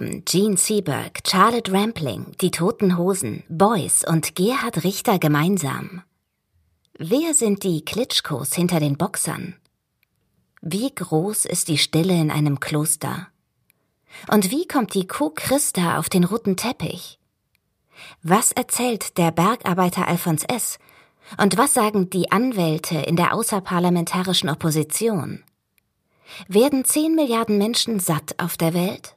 [0.00, 6.02] Haben Gene Seberg, Charlotte Rampling, die Toten Hosen, Boys und Gerhard Richter gemeinsam?
[6.96, 9.56] Wer sind die Klitschkos hinter den Boxern?
[10.62, 13.28] Wie groß ist die Stille in einem Kloster?
[14.32, 17.18] Und wie kommt die Kuh Christa auf den roten Teppich?
[18.22, 20.78] Was erzählt der Bergarbeiter Alfons S.
[21.36, 25.44] Und was sagen die Anwälte in der außerparlamentarischen Opposition?
[26.48, 29.14] Werden zehn Milliarden Menschen satt auf der Welt?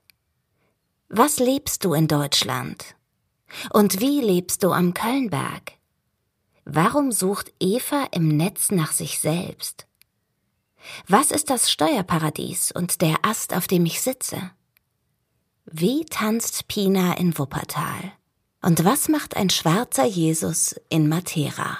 [1.16, 2.95] Was lebst du in Deutschland?
[3.72, 5.73] Und wie lebst du am Kölnberg?
[6.66, 9.86] Warum sucht Eva im Netz nach sich selbst?
[11.08, 14.50] Was ist das Steuerparadies und der Ast, auf dem ich sitze?
[15.66, 18.14] Wie tanzt Pina in Wuppertal?
[18.64, 21.77] Und was macht ein schwarzer Jesus in Matera?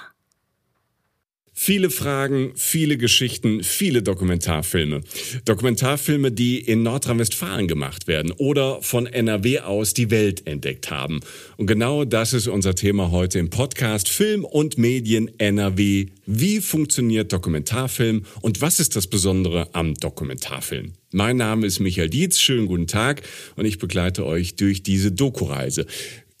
[1.56, 5.02] Viele Fragen, viele Geschichten, viele Dokumentarfilme.
[5.44, 11.20] Dokumentarfilme, die in Nordrhein-Westfalen gemacht werden oder von NRW aus die Welt entdeckt haben.
[11.56, 16.06] Und genau das ist unser Thema heute im Podcast Film und Medien NRW.
[16.26, 20.94] Wie funktioniert Dokumentarfilm und was ist das Besondere am Dokumentarfilm?
[21.12, 23.22] Mein Name ist Michael Dietz, schönen guten Tag
[23.54, 25.86] und ich begleite euch durch diese Doku-Reise.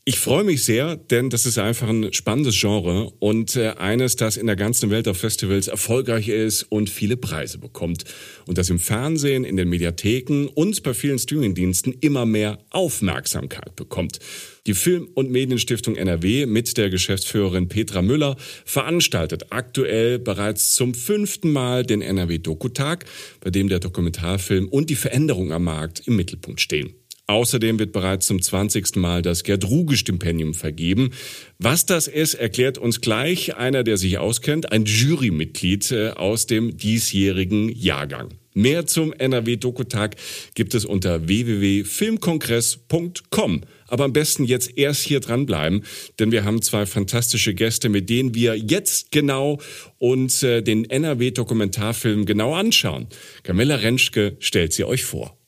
[0.06, 4.36] Ich freue mich sehr, denn das ist einfach ein spannendes Genre und äh, eines, das
[4.36, 8.04] in der ganzen Welt auf Festivals erfolgreich ist und viele Preise bekommt.
[8.46, 14.18] Und das im Fernsehen, in den Mediatheken und bei vielen Streamingdiensten immer mehr Aufmerksamkeit bekommt.
[14.66, 21.50] Die Film- und Medienstiftung NRW mit der Geschäftsführerin Petra Müller veranstaltet aktuell bereits zum fünften
[21.50, 23.06] Mal den NRW Dokutag,
[23.40, 26.94] bei dem der Dokumentarfilm und die Veränderung am Markt im Mittelpunkt stehen.
[27.26, 28.96] Außerdem wird bereits zum 20.
[28.96, 31.12] Mal das Gerd-Ruge-Stipendium vergeben.
[31.58, 36.76] Was das ist, erklärt uns gleich einer, der sich auskennt, ein Jurymitglied äh, aus dem
[36.76, 38.34] diesjährigen Jahrgang.
[38.52, 40.16] Mehr zum NRW-Dokutag
[40.54, 43.62] gibt es unter www.filmkongress.com.
[43.88, 45.82] Aber am besten jetzt erst hier dranbleiben,
[46.18, 49.60] denn wir haben zwei fantastische Gäste, mit denen wir jetzt genau
[49.98, 53.06] uns äh, den NRW-Dokumentarfilm genau anschauen.
[53.42, 55.38] Camilla Rentschke stellt sie euch vor.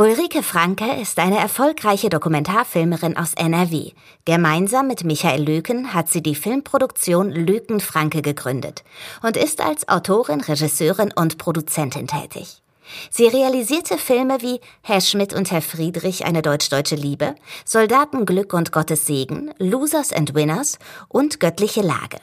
[0.00, 3.90] Ulrike Franke ist eine erfolgreiche Dokumentarfilmerin aus NRW.
[4.24, 8.84] Gemeinsam mit Michael Löken hat sie die Filmproduktion Löken Franke gegründet
[9.22, 12.62] und ist als Autorin, Regisseurin und Produzentin tätig.
[13.10, 17.34] Sie realisierte Filme wie Herr Schmidt und Herr Friedrich, eine deutsch-deutsche Liebe,
[17.64, 20.78] Soldaten Glück und Gottes Segen, Losers and Winners
[21.08, 22.18] und Göttliche Lage.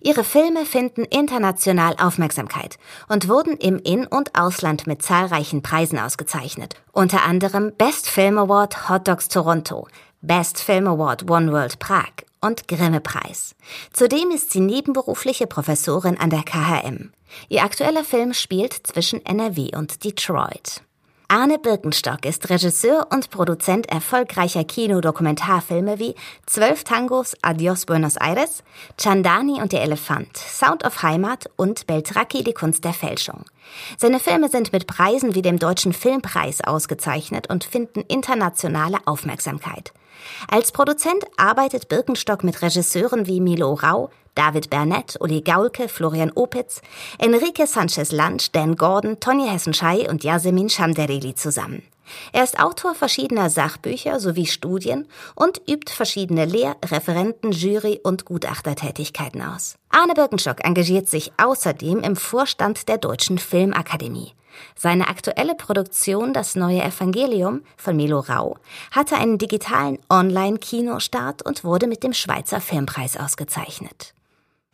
[0.00, 2.78] Ihre Filme finden international Aufmerksamkeit
[3.08, 6.74] und wurden im In- und Ausland mit zahlreichen Preisen ausgezeichnet.
[6.92, 9.88] Unter anderem Best Film Award Hot Dogs Toronto,
[10.20, 13.54] Best Film Award One World Prag und Grimme-Preis.
[13.92, 17.12] Zudem ist sie nebenberufliche Professorin an der KHM.
[17.48, 20.82] Ihr aktueller Film spielt zwischen NRW und Detroit.
[21.28, 26.14] Arne Birkenstock ist Regisseur und Produzent erfolgreicher Kinodokumentarfilme wie
[26.44, 28.62] Zwölf Tangos, Adios Buenos Aires,
[29.00, 33.46] Chandani und der Elefant, Sound of Heimat und Beltracchi, die Kunst der Fälschung.
[33.96, 39.94] Seine Filme sind mit Preisen wie dem Deutschen Filmpreis ausgezeichnet und finden internationale Aufmerksamkeit.
[40.48, 46.82] Als Produzent arbeitet Birkenstock mit Regisseuren wie Milo Rau, David Bernett, Uli Gaulke, Florian Opitz,
[47.18, 51.82] Enrique Sanchez Lange, Dan Gordon, Tony Hessenschei und Yasemin Shamdereli zusammen.
[52.32, 59.40] Er ist Autor verschiedener Sachbücher sowie Studien und übt verschiedene Lehr-, Referenten-, Jury- und Gutachtertätigkeiten
[59.42, 59.76] aus.
[59.88, 64.34] Arne Birkenstock engagiert sich außerdem im Vorstand der Deutschen Filmakademie.
[64.76, 68.56] Seine aktuelle Produktion Das neue Evangelium von Milo Rau
[68.90, 74.14] hatte einen digitalen Online-Kinostart und wurde mit dem Schweizer Filmpreis ausgezeichnet.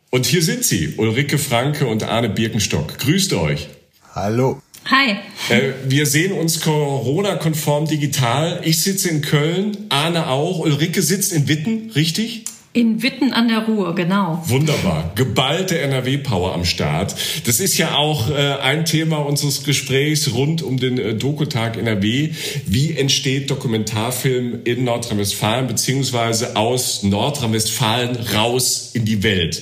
[0.09, 2.97] Und hier sind sie, Ulrike Franke und Arne Birkenstock.
[2.97, 3.69] Grüßt euch.
[4.13, 4.61] Hallo.
[4.85, 5.15] Hi.
[5.49, 8.59] Äh, wir sehen uns Corona-konform digital.
[8.63, 10.59] Ich sitze in Köln, Arne auch.
[10.59, 12.45] Ulrike sitzt in Witten, richtig?
[12.73, 14.41] In Witten an der Ruhr, genau.
[14.45, 15.11] Wunderbar.
[15.15, 17.13] Geballte NRW-Power am Start.
[17.45, 22.29] Das ist ja auch äh, ein Thema unseres Gesprächs rund um den äh, Dokutag NRW.
[22.65, 29.61] Wie entsteht Dokumentarfilm in Nordrhein-Westfalen beziehungsweise aus Nordrhein-Westfalen raus in die Welt?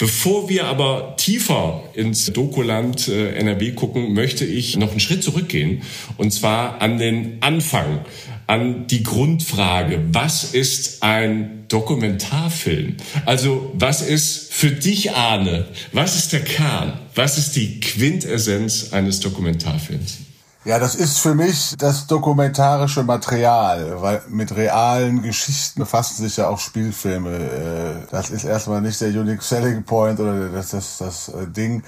[0.00, 5.82] Bevor wir aber tiefer ins Dokuland äh, NRW gucken, möchte ich noch einen Schritt zurückgehen
[6.16, 8.00] und zwar an den Anfang
[8.48, 12.96] an die Grundfrage, was ist ein Dokumentarfilm?
[13.26, 16.98] Also was ist für dich, Arne, was ist der Kern?
[17.14, 20.18] Was ist die Quintessenz eines Dokumentarfilms?
[20.64, 26.48] Ja, das ist für mich das dokumentarische Material, weil mit realen Geschichten befassen sich ja
[26.48, 27.36] auch Spielfilme.
[27.36, 31.82] Äh, das ist erstmal nicht der Unique Selling Point oder das, das, das äh, Ding.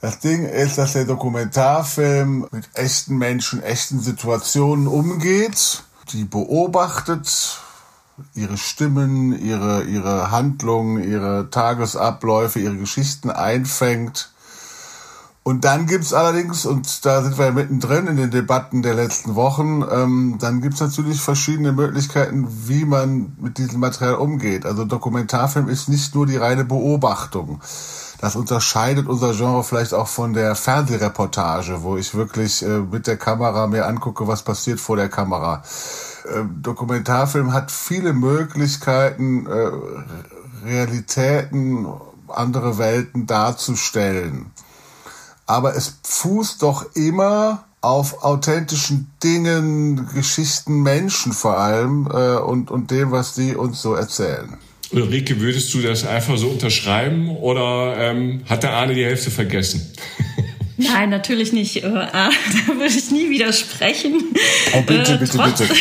[0.00, 7.58] Das Ding ist, dass der Dokumentarfilm mit echten Menschen, echten Situationen umgeht die beobachtet,
[8.34, 14.30] ihre Stimmen, ihre, ihre Handlungen, ihre Tagesabläufe, ihre Geschichten einfängt.
[15.44, 19.34] Und dann gibt's allerdings, und da sind wir ja mittendrin in den Debatten der letzten
[19.34, 24.64] Wochen, ähm, dann gibt's natürlich verschiedene Möglichkeiten, wie man mit diesem Material umgeht.
[24.64, 27.60] Also Dokumentarfilm ist nicht nur die reine Beobachtung.
[28.22, 33.16] Das unterscheidet unser Genre vielleicht auch von der Fernsehreportage, wo ich wirklich äh, mit der
[33.16, 35.64] Kamera mir angucke, was passiert vor der Kamera.
[36.26, 39.72] Äh, Dokumentarfilm hat viele Möglichkeiten, äh,
[40.64, 41.88] Realitäten,
[42.28, 44.52] andere Welten darzustellen.
[45.46, 52.92] Aber es fußt doch immer auf authentischen Dingen, Geschichten, Menschen vor allem äh, und, und
[52.92, 54.58] dem, was die uns so erzählen.
[54.92, 59.90] Ulrike, würdest du das einfach so unterschreiben oder ähm, hat der Arne die Hälfte vergessen?
[60.76, 61.76] Nein, natürlich nicht.
[61.76, 62.30] Äh, da
[62.66, 64.22] würde ich nie widersprechen.
[64.74, 65.68] Oh, bitte, äh, bitte, bitte.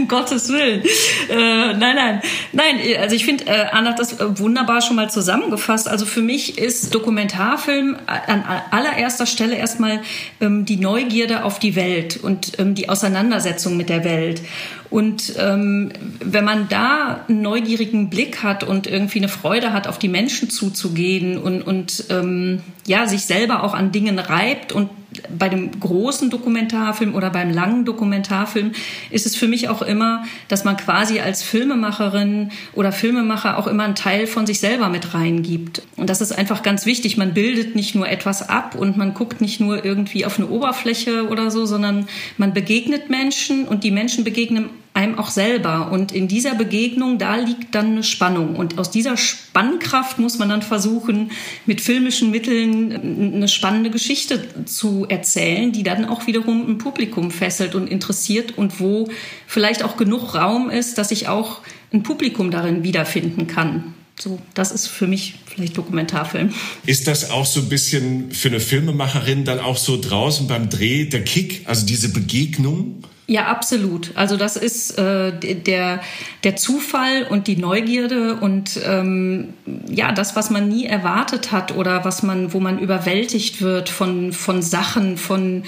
[0.00, 0.82] um Gottes Willen.
[1.28, 2.76] Äh, nein, nein, nein.
[2.98, 5.88] Also ich finde, äh, Anna hat das wunderbar schon mal zusammengefasst.
[5.88, 10.00] Also für mich ist Dokumentarfilm an allererster Stelle erstmal
[10.40, 14.42] ähm, die Neugierde auf die Welt und ähm, die Auseinandersetzung mit der Welt.
[14.90, 20.00] Und ähm, wenn man da einen neugierigen Blick hat und irgendwie eine Freude hat, auf
[20.00, 24.90] die Menschen zuzugehen und, und ähm, ja, sich selber auch an Dingen reibt und
[25.36, 28.72] bei dem großen Dokumentarfilm oder beim langen Dokumentarfilm
[29.10, 33.84] ist es für mich auch immer, dass man quasi als Filmemacherin oder Filmemacher auch immer
[33.84, 35.82] einen Teil von sich selber mit reingibt.
[35.96, 37.16] Und das ist einfach ganz wichtig.
[37.16, 41.28] Man bildet nicht nur etwas ab und man guckt nicht nur irgendwie auf eine Oberfläche
[41.28, 42.08] oder so, sondern
[42.38, 45.90] man begegnet Menschen und die Menschen begegnen einem auch selber.
[45.90, 48.56] Und in dieser Begegnung, da liegt dann eine Spannung.
[48.56, 51.30] Und aus dieser Spannkraft muss man dann versuchen,
[51.64, 57.74] mit filmischen Mitteln eine spannende Geschichte zu erzählen, die dann auch wiederum ein Publikum fesselt
[57.74, 59.08] und interessiert und wo
[59.46, 61.60] vielleicht auch genug Raum ist, dass ich auch
[61.92, 63.94] ein Publikum darin wiederfinden kann.
[64.18, 66.52] So, das ist für mich vielleicht Dokumentarfilm.
[66.84, 71.06] Ist das auch so ein bisschen für eine Filmemacherin dann auch so draußen beim Dreh
[71.06, 73.02] der Kick, also diese Begegnung?
[73.30, 74.10] Ja, absolut.
[74.16, 76.00] Also das ist äh, der,
[76.42, 79.54] der Zufall und die Neugierde und ähm,
[79.88, 84.32] ja, das, was man nie erwartet hat oder was man, wo man überwältigt wird von,
[84.32, 85.62] von Sachen, von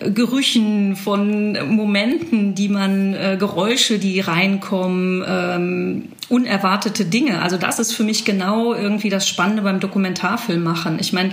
[0.00, 7.40] äh, Gerüchen, von Momenten, die man, äh, Geräusche, die reinkommen, ähm, unerwartete Dinge.
[7.42, 10.98] Also das ist für mich genau irgendwie das Spannende beim Dokumentarfilm machen.
[11.00, 11.32] Ich meine,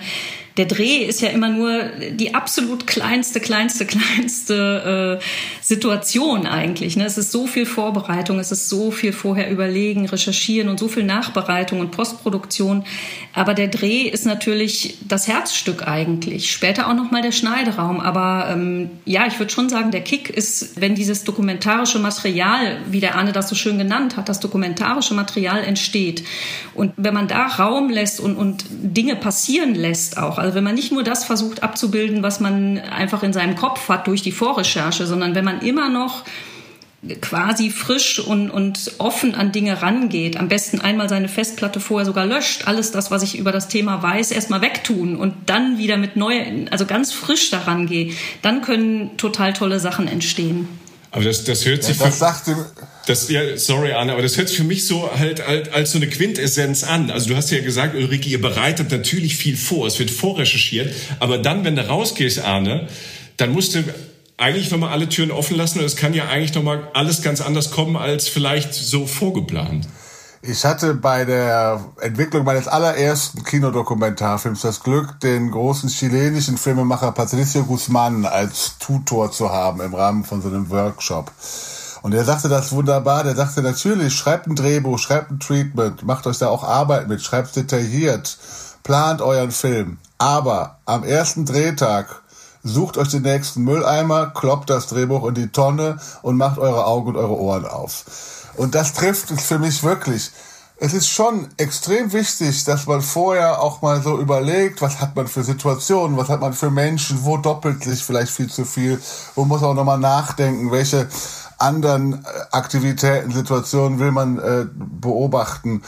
[0.58, 5.24] der Dreh ist ja immer nur die absolut kleinste, kleinste, kleinste äh,
[5.62, 6.96] Situation eigentlich.
[6.96, 7.06] Ne?
[7.06, 11.04] Es ist so viel Vorbereitung, es ist so viel vorher überlegen, recherchieren und so viel
[11.04, 12.86] Nachbereitung und Postproduktion.
[13.34, 16.52] Aber der Dreh ist natürlich das Herzstück eigentlich.
[16.52, 18.00] Später auch noch mal der Schneideraum.
[18.00, 23.02] Aber ähm, ja, ich würde schon sagen, der Kick ist, wenn dieses dokumentarische Material, wie
[23.02, 24.40] der Arne das so schön genannt hat, das
[24.86, 26.24] dokumentarische Material entsteht.
[26.74, 30.76] Und wenn man da Raum lässt und, und Dinge passieren lässt auch, also wenn man
[30.76, 35.06] nicht nur das versucht abzubilden, was man einfach in seinem Kopf hat durch die Vorrecherche,
[35.06, 36.24] sondern wenn man immer noch
[37.22, 40.38] quasi frisch und, und offen an Dinge rangeht.
[40.38, 44.02] Am besten einmal seine Festplatte vorher sogar löscht, alles das, was ich über das Thema
[44.02, 48.14] weiß, erstmal wegtun und dann wieder mit neu, also ganz frisch daran gehe.
[48.42, 50.68] Dann können total tolle Sachen entstehen.
[51.16, 51.98] Aber das, das hört sich.
[51.98, 52.58] Ja, das sagte.
[53.06, 55.98] Das, ja, sorry, Anne, aber das hört sich für mich so halt, halt als so
[55.98, 57.10] eine Quintessenz an.
[57.10, 61.38] Also du hast ja gesagt, Ulrike, ihr bereitet natürlich viel vor, es wird vorrecherchiert, aber
[61.38, 62.90] dann, wenn du rausgehst, Arne,
[63.38, 63.84] dann musst du
[64.36, 67.72] eigentlich nochmal alle Türen offen lassen und es kann ja eigentlich nochmal alles ganz anders
[67.72, 69.88] kommen als vielleicht so vorgeplant.
[70.48, 77.64] Ich hatte bei der Entwicklung meines allerersten Kinodokumentarfilms das Glück, den großen chilenischen Filmemacher Patricio
[77.64, 81.32] Guzman als Tutor zu haben im Rahmen von so einem Workshop.
[82.04, 83.24] Und er sagte das wunderbar.
[83.24, 87.24] Der sagte natürlich, schreibt ein Drehbuch, schreibt ein Treatment, macht euch da auch Arbeit mit,
[87.24, 88.38] schreibt detailliert,
[88.84, 89.98] plant euren Film.
[90.20, 92.22] Aber am ersten Drehtag
[92.62, 97.10] sucht euch den nächsten Mülleimer, kloppt das Drehbuch in die Tonne und macht eure Augen
[97.10, 98.06] und eure Ohren auf.
[98.58, 100.32] Und das trifft es für mich wirklich.
[100.78, 105.28] Es ist schon extrem wichtig, dass man vorher auch mal so überlegt, was hat man
[105.28, 109.02] für Situationen, was hat man für Menschen, wo doppelt sich vielleicht viel zu viel,
[109.36, 111.08] wo muss man auch nochmal nachdenken, welche
[111.58, 115.82] anderen äh, Aktivitäten, Situationen will man äh, beobachten.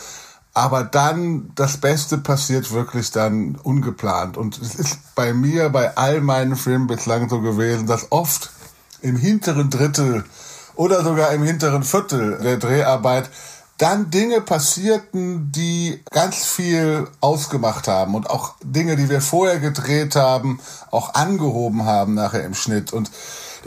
[0.54, 4.38] Aber dann, das Beste passiert wirklich dann ungeplant.
[4.38, 8.52] Und es ist bei mir, bei all meinen Filmen bislang so gewesen, dass oft
[9.02, 10.24] im hinteren Drittel
[10.78, 13.30] oder sogar im hinteren Viertel der Dreharbeit
[13.78, 20.16] dann Dinge passierten, die ganz viel ausgemacht haben und auch Dinge, die wir vorher gedreht
[20.16, 22.92] haben, auch angehoben haben nachher im Schnitt.
[22.92, 23.12] Und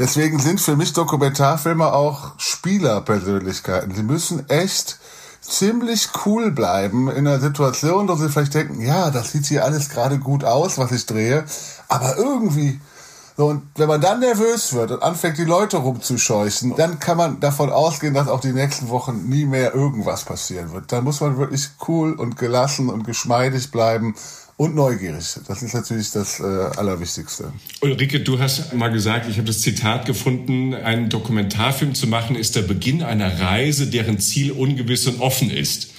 [0.00, 3.95] Deswegen sind für mich Dokumentarfilme auch Spielerpersönlichkeiten.
[3.95, 4.99] Sie müssen echt
[5.43, 9.90] ziemlich cool bleiben in einer Situation, wo sie vielleicht denken, ja, das sieht hier alles
[9.90, 11.45] gerade gut aus, was ich drehe,
[11.88, 12.81] aber irgendwie
[13.40, 17.40] so, und wenn man dann nervös wird und anfängt, die Leute rumzuscheuchen, dann kann man
[17.40, 20.92] davon ausgehen, dass auch die nächsten Wochen nie mehr irgendwas passieren wird.
[20.92, 24.14] Da muss man wirklich cool und gelassen und geschmeidig bleiben
[24.59, 25.37] und neugierig.
[25.49, 27.50] Das ist natürlich das äh, Allerwichtigste.
[27.80, 32.56] Ulrike, du hast mal gesagt, ich habe das Zitat gefunden, einen Dokumentarfilm zu machen ist
[32.56, 35.92] der Beginn einer Reise, deren Ziel ungewiss und offen ist.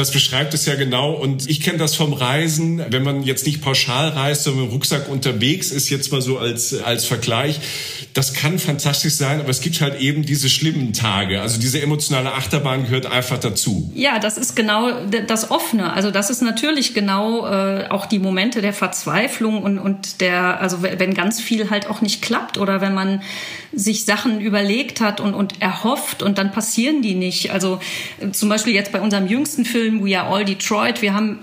[0.00, 1.12] Das beschreibt es ja genau.
[1.12, 4.74] Und ich kenne das vom Reisen, wenn man jetzt nicht pauschal reist, sondern mit dem
[4.76, 7.60] Rucksack unterwegs ist, jetzt mal so als, als Vergleich.
[8.14, 11.42] Das kann fantastisch sein, aber es gibt halt eben diese schlimmen Tage.
[11.42, 13.92] Also diese emotionale Achterbahn gehört einfach dazu.
[13.94, 14.90] Ja, das ist genau
[15.26, 15.92] das Offene.
[15.92, 20.82] Also das ist natürlich genau äh, auch die Momente der Verzweiflung und, und der, also
[20.82, 23.20] wenn ganz viel halt auch nicht klappt oder wenn man
[23.72, 27.50] sich Sachen überlegt hat und, und erhofft und dann passieren die nicht.
[27.50, 27.80] Also
[28.18, 31.02] äh, zum Beispiel jetzt bei unserem jüngsten Film, Film We Are All Detroit.
[31.02, 31.38] Wir haben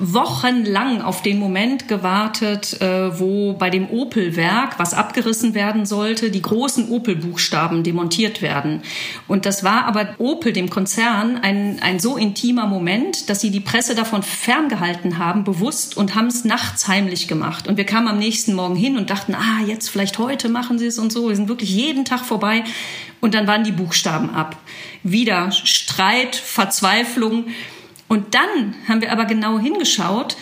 [0.00, 6.42] wochenlang auf den Moment gewartet, äh, wo bei dem Opel-Werk, was abgerissen werden sollte, die
[6.42, 8.82] großen Opel-Buchstaben demontiert werden.
[9.28, 13.60] Und das war aber Opel, dem Konzern, ein, ein so intimer Moment, dass sie die
[13.60, 17.68] Presse davon ferngehalten haben, bewusst, und haben es nachts heimlich gemacht.
[17.68, 20.86] Und wir kamen am nächsten Morgen hin und dachten, ah, jetzt vielleicht heute machen sie
[20.86, 21.28] es und so.
[21.28, 22.64] Wir sind wirklich jeden Tag vorbei.
[23.20, 24.56] Und dann waren die Buchstaben ab.
[25.02, 27.46] Wieder Streit, Verzweiflung.
[28.14, 30.36] Und dann haben wir aber genau hingeschaut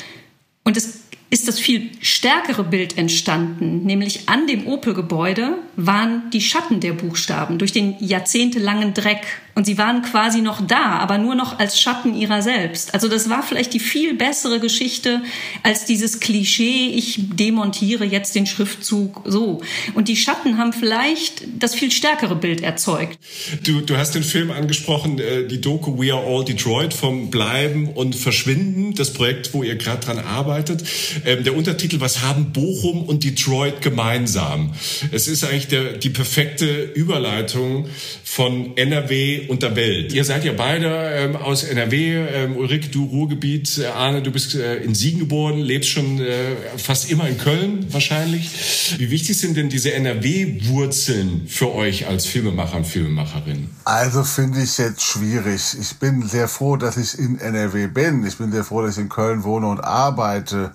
[0.62, 6.80] und es ist das viel stärkere Bild entstanden, nämlich an dem Opel-Gebäude waren die Schatten
[6.80, 9.22] der Buchstaben durch den jahrzehntelangen Dreck
[9.54, 12.94] und sie waren quasi noch da, aber nur noch als Schatten ihrer selbst.
[12.94, 15.20] Also das war vielleicht die viel bessere Geschichte
[15.62, 19.60] als dieses Klischee, ich demontiere jetzt den Schriftzug so.
[19.94, 23.18] Und die Schatten haben vielleicht das viel stärkere Bild erzeugt.
[23.64, 27.88] Du, du hast den Film angesprochen, äh, die Doku We Are All Detroit vom Bleiben
[27.88, 30.82] und Verschwinden, das Projekt, wo ihr gerade dran arbeitet.
[31.26, 34.72] Ähm, der Untertitel, was haben Bochum und Detroit gemeinsam?
[35.10, 37.86] Es ist eigentlich der, die perfekte Überleitung
[38.24, 40.12] von NRW und der Welt.
[40.12, 42.26] Ihr seid ja beide ähm, aus NRW.
[42.28, 43.78] Ähm, Ulrike, du Ruhrgebiet.
[43.78, 47.86] Äh, Arne, du bist äh, in Siegen geboren, lebst schon äh, fast immer in Köln
[47.92, 48.50] wahrscheinlich.
[48.98, 53.70] Wie wichtig sind denn diese NRW-Wurzeln für euch als Filmemacher und Filmemacherin?
[53.84, 55.60] Also finde ich jetzt schwierig.
[55.80, 58.26] Ich bin sehr froh, dass ich in NRW bin.
[58.26, 60.72] Ich bin sehr froh, dass ich in Köln wohne und arbeite.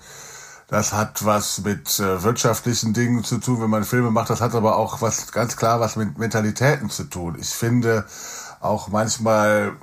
[0.69, 4.29] Das hat was mit äh, wirtschaftlichen Dingen zu tun, wenn man Filme macht.
[4.29, 7.37] Das hat aber auch was ganz klar was mit Mentalitäten zu tun.
[7.39, 8.05] Ich finde,
[8.59, 9.73] auch manchmal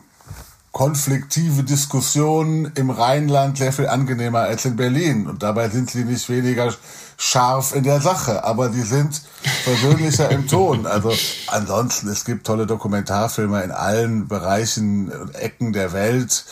[0.73, 5.28] konfliktive Diskussionen im Rheinland sehr viel angenehmer als in Berlin.
[5.28, 6.75] Und dabei sind sie nicht weniger
[7.16, 9.23] scharf in der Sache, aber die sind
[9.62, 10.85] persönlicher im Ton.
[10.87, 11.12] Also
[11.47, 16.45] ansonsten, es gibt tolle Dokumentarfilme in allen Bereichen und Ecken der Welt.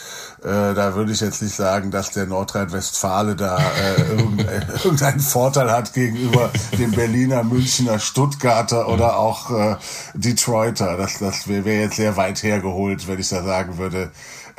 [0.45, 5.71] Äh, da würde ich jetzt nicht sagen, dass der Nordrhein-Westfale da äh, irgendein, irgendeinen Vorteil
[5.71, 9.77] hat gegenüber dem Berliner, Münchner, Stuttgarter oder auch äh,
[10.15, 10.97] Detroiter.
[10.97, 14.11] Das, das wäre wär jetzt sehr weit hergeholt, wenn ich da sagen würde,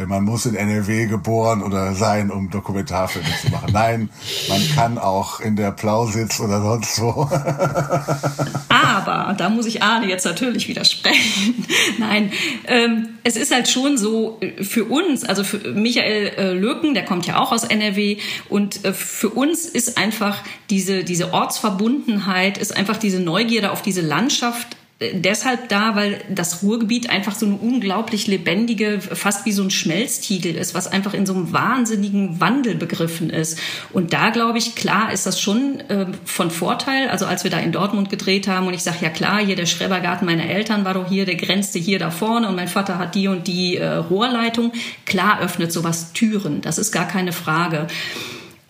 [0.05, 3.69] man muss in NRW geboren oder sein, um Dokumentarfilme zu machen.
[3.71, 4.09] Nein,
[4.49, 7.29] man kann auch in der Plausitz oder sonst wo.
[8.69, 11.65] Aber, da muss ich Arne jetzt natürlich widersprechen.
[11.97, 12.31] Nein,
[12.67, 17.05] ähm, es ist halt schon so äh, für uns, also für Michael äh, Löken, der
[17.05, 18.17] kommt ja auch aus NRW
[18.49, 24.01] und äh, für uns ist einfach diese, diese Ortsverbundenheit, ist einfach diese Neugierde auf diese
[24.01, 29.71] Landschaft deshalb da, weil das Ruhrgebiet einfach so eine unglaublich lebendige, fast wie so ein
[29.71, 33.59] Schmelztiegel ist, was einfach in so einem wahnsinnigen Wandel begriffen ist.
[33.91, 37.09] Und da glaube ich, klar ist das schon äh, von Vorteil.
[37.09, 39.65] Also als wir da in Dortmund gedreht haben und ich sage, ja klar, hier der
[39.65, 43.15] Schrebergarten meiner Eltern war doch hier, der grenzte hier da vorne und mein Vater hat
[43.15, 44.71] die und die äh, Rohrleitung.
[45.05, 47.87] Klar öffnet sowas Türen, das ist gar keine Frage.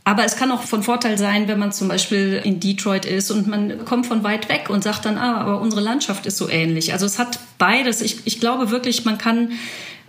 [0.05, 3.47] Aber es kann auch von Vorteil sein, wenn man zum Beispiel in Detroit ist und
[3.47, 6.91] man kommt von weit weg und sagt dann, ah, aber unsere Landschaft ist so ähnlich.
[6.91, 8.01] Also es hat beides.
[8.01, 9.53] Ich, ich glaube wirklich, man kann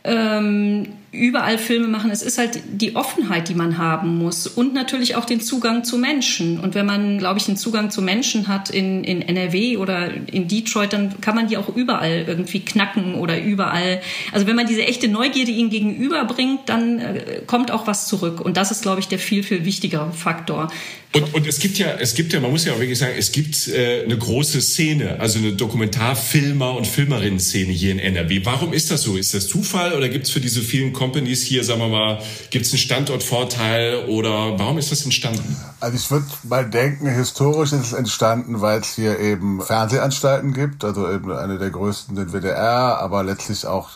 [0.03, 2.11] ähm, überall Filme machen.
[2.11, 5.99] Es ist halt die Offenheit, die man haben muss und natürlich auch den Zugang zu
[5.99, 6.61] Menschen.
[6.61, 10.49] Und wenn man, glaube ich, einen Zugang zu Menschen hat in, in NRW oder in
[10.49, 14.01] Detroit, dann kann man die auch überall irgendwie knacken oder überall.
[14.33, 18.41] Also wenn man diese echte Neugierde ihnen gegenüberbringt, dann äh, kommt auch was zurück.
[18.41, 20.71] Und das ist, glaube ich, der viel, viel wichtigere Faktor.
[21.15, 23.31] Und, und es gibt ja, es gibt ja, man muss ja auch wirklich sagen, es
[23.31, 28.41] gibt äh, eine große Szene, also eine Dokumentarfilmer- und Filmerinnen-Szene hier in NRW.
[28.43, 29.17] Warum ist das so?
[29.17, 32.19] Ist das Zufall oder gibt es für diese vielen Companies hier, sagen wir mal,
[32.51, 35.55] gibt es einen Standortvorteil oder warum ist das entstanden?
[35.81, 40.83] Also ich würde mal denken, historisch ist es entstanden, weil es hier eben Fernsehanstalten gibt,
[40.83, 43.91] also eben eine der größten den WDR, aber letztlich auch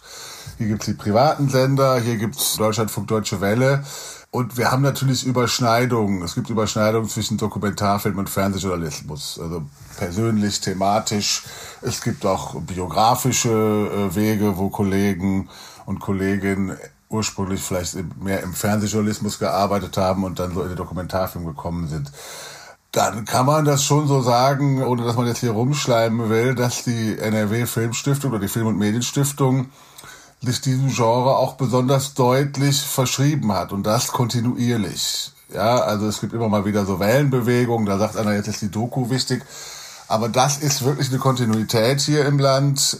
[0.59, 3.85] hier gibt es die privaten Sender, hier gibt es Deutschlandfunk Deutsche Welle.
[4.31, 6.21] Und wir haben natürlich Überschneidungen.
[6.23, 9.41] Es gibt Überschneidungen zwischen Dokumentarfilm und Fernsehjournalismus.
[9.41, 9.62] Also
[9.97, 11.45] persönlich, thematisch.
[11.81, 15.49] Es gibt auch biografische äh, Wege, wo Kollegen
[15.87, 16.77] und Kolleginnen
[17.09, 22.11] ursprünglich vielleicht mehr im Fernsehjournalismus gearbeitet haben und dann so in den Dokumentarfilm gekommen sind.
[22.93, 26.85] Dann kann man das schon so sagen, ohne dass man jetzt hier rumschleimen will, dass
[26.85, 29.67] die NRW Filmstiftung oder die Film- und Medienstiftung
[30.41, 35.33] sich diesem Genre auch besonders deutlich verschrieben hat und das kontinuierlich.
[35.53, 38.71] Ja, also es gibt immer mal wieder so Wellenbewegungen, da sagt einer, jetzt ist die
[38.71, 39.45] Doku wichtig.
[40.07, 42.99] Aber das ist wirklich eine Kontinuität hier im Land,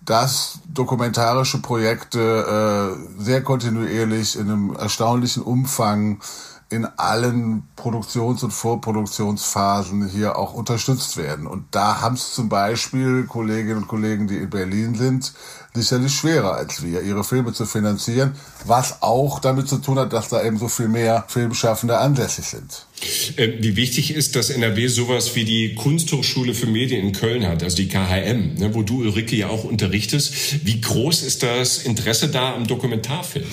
[0.00, 6.20] dass dokumentarische Projekte äh, sehr kontinuierlich in einem erstaunlichen Umfang
[6.70, 11.46] in allen Produktions- und Vorproduktionsphasen hier auch unterstützt werden.
[11.46, 15.32] Und da haben es zum Beispiel Kolleginnen und Kollegen, die in Berlin sind,
[15.72, 18.34] sicherlich schwerer als wir, ihre Filme zu finanzieren,
[18.66, 22.86] was auch damit zu tun hat, dass da eben so viel mehr Filmschaffende ansässig sind.
[23.38, 27.62] Ähm, wie wichtig ist, dass NRW sowas wie die Kunsthochschule für Medien in Köln hat,
[27.62, 30.66] also die KHM, ne, wo du Ulrike ja auch unterrichtest.
[30.66, 33.46] Wie groß ist das Interesse da am Dokumentarfilm?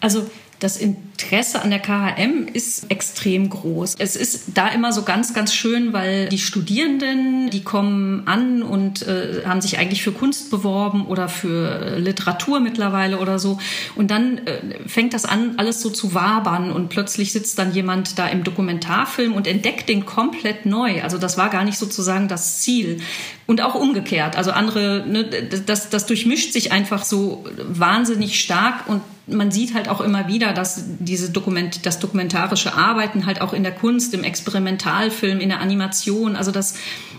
[0.00, 0.26] Also
[0.60, 3.96] das Interesse an der KHM ist extrem groß.
[3.98, 9.02] Es ist da immer so ganz, ganz schön, weil die Studierenden, die kommen an und
[9.02, 13.58] äh, haben sich eigentlich für Kunst beworben oder für Literatur mittlerweile oder so.
[13.96, 18.18] Und dann äh, fängt das an, alles so zu wabern und plötzlich sitzt dann jemand
[18.18, 21.02] da im Dokumentarfilm und entdeckt den komplett neu.
[21.02, 23.00] Also das war gar nicht sozusagen das Ziel.
[23.46, 24.36] Und auch umgekehrt.
[24.36, 29.00] Also andere, ne, das, das durchmischt sich einfach so wahnsinnig stark und
[29.32, 33.62] man sieht halt auch immer wieder, dass diese Dokument, das dokumentarische Arbeiten halt auch in
[33.62, 36.74] der Kunst, im Experimentalfilm, in der Animation, also das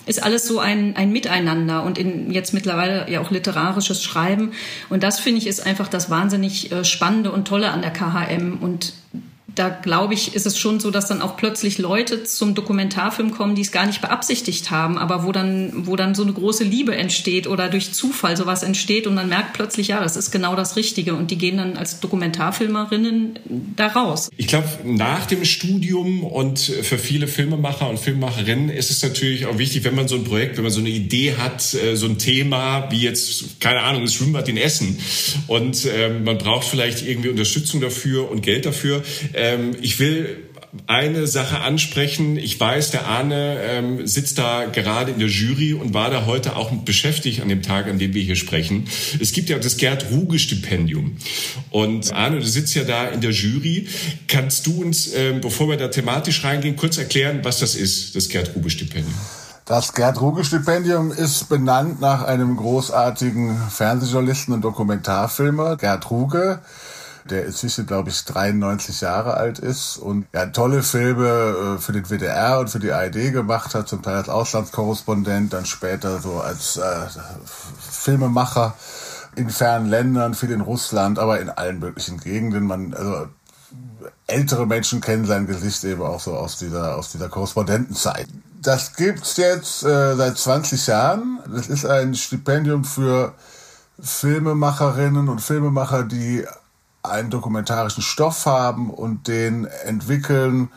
[0.06, 4.52] ist alles so ein, ein Miteinander und in jetzt mittlerweile ja auch literarisches Schreiben.
[4.89, 8.58] Und das finde ich ist einfach das wahnsinnig äh, Spannende und Tolle an der KHM
[8.62, 8.93] und
[9.56, 13.56] da glaube ich, ist es schon so, dass dann auch plötzlich Leute zum Dokumentarfilm kommen,
[13.56, 16.96] die es gar nicht beabsichtigt haben, aber wo dann, wo dann so eine große Liebe
[16.96, 20.76] entsteht oder durch Zufall sowas entsteht und man merkt plötzlich, ja, das ist genau das
[20.76, 23.40] Richtige und die gehen dann als Dokumentarfilmerinnen
[23.76, 24.30] da raus.
[24.38, 29.58] Ich glaube, nach dem Studium und für viele Filmemacher und Filmemacherinnen ist es natürlich auch
[29.58, 32.18] wichtig, wenn man so ein Projekt, wenn man so eine Idee hat, äh, so ein
[32.18, 34.98] Thema wie jetzt, keine Ahnung, das Schwimmbad in Essen
[35.48, 39.04] und äh, man braucht vielleicht irgendwie Unterstützung dafür und Geld dafür
[39.41, 40.47] ähm, ich will
[40.88, 42.38] eine Sache ansprechen.
[42.38, 46.56] Ich weiß, der Arne ähm, sitzt da gerade in der Jury und war da heute
[46.56, 48.88] auch beschäftigt an dem Tag, an dem wir hier sprechen.
[49.19, 51.17] Es gibt ja das Gerd Ruge Stipendium.
[51.71, 53.88] Und Arne, du sitzt ja da in der Jury.
[54.27, 58.30] Kannst du uns, ähm, bevor wir da thematisch reingehen, kurz erklären, was das ist, das
[58.30, 59.13] Gerd Ruge Stipendium?
[59.65, 66.62] Das Gerd Ruge Stipendium ist benannt nach einem großartigen Fernsehjournalisten und Dokumentarfilmer, Gerd Ruge
[67.32, 72.06] der inzwischen, glaube ich, 93 Jahre alt ist und ja, tolle Filme äh, für den
[72.06, 76.78] WDR und für die ARD gemacht hat, zum Teil als Auslandskorrespondent, dann später so als
[76.78, 76.82] äh,
[77.80, 78.76] Filmemacher
[79.36, 82.65] in fernen Ländern, viel in Russland, aber in allen möglichen Gegenden.
[82.65, 83.28] Man, also
[84.28, 88.28] ältere Menschen kennen sein Gesicht eben auch so aus dieser, aus dieser Korrespondentenzeit.
[88.62, 91.39] Das gibt's jetzt äh, seit 20 Jahren.
[91.52, 93.34] Das ist ein Stipendium für
[94.00, 96.46] Filmemacherinnen und Filmemacher, die
[97.04, 100.70] einen dokumentarischen Stoff haben und den entwickeln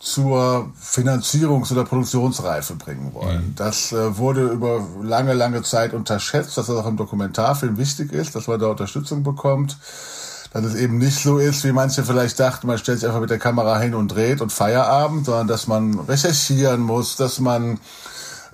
[0.00, 3.48] zur Finanzierungs- oder Produktionsreife bringen wollen.
[3.48, 3.54] Mhm.
[3.56, 8.34] Das äh, wurde über lange, lange Zeit unterschätzt, dass das auch im Dokumentarfilm wichtig ist,
[8.34, 9.76] dass man da Unterstützung bekommt.
[10.52, 13.30] Dass es eben nicht so ist, wie manche vielleicht dachten, man stellt sich einfach mit
[13.30, 17.78] der Kamera hin und dreht und Feierabend, sondern dass man recherchieren muss, dass man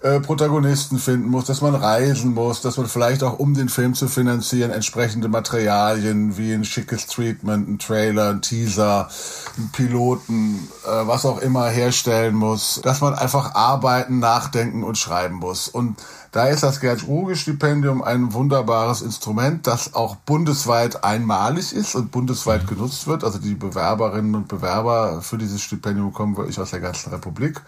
[0.02, 3.94] äh, Protagonisten finden muss, dass man reisen muss, dass man vielleicht auch, um den Film
[3.94, 9.08] zu finanzieren, entsprechende Materialien wie ein schickes Treatment, ein Trailer, ein Teaser,
[9.56, 15.36] ein Piloten, äh, was auch immer herstellen muss, dass man einfach arbeiten, nachdenken und schreiben
[15.36, 15.68] muss.
[15.68, 15.96] Und
[16.32, 22.74] da ist das Gerd-Ruge-Stipendium ein wunderbares Instrument, das auch bundesweit einmalig ist und bundesweit mhm.
[22.76, 23.24] genutzt wird.
[23.24, 27.62] Also die Bewerberinnen und Bewerber für dieses Stipendium kommen wirklich aus der ganzen Republik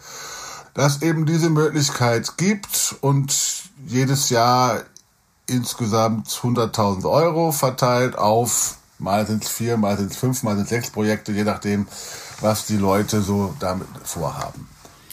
[0.75, 3.35] dass eben diese Möglichkeit gibt und
[3.87, 4.83] jedes Jahr
[5.47, 10.65] insgesamt 100.000 Euro verteilt auf, mal sind es vier, mal sind es fünf, mal sind
[10.65, 11.87] es sechs Projekte, je nachdem,
[12.41, 14.69] was die Leute so damit vorhaben.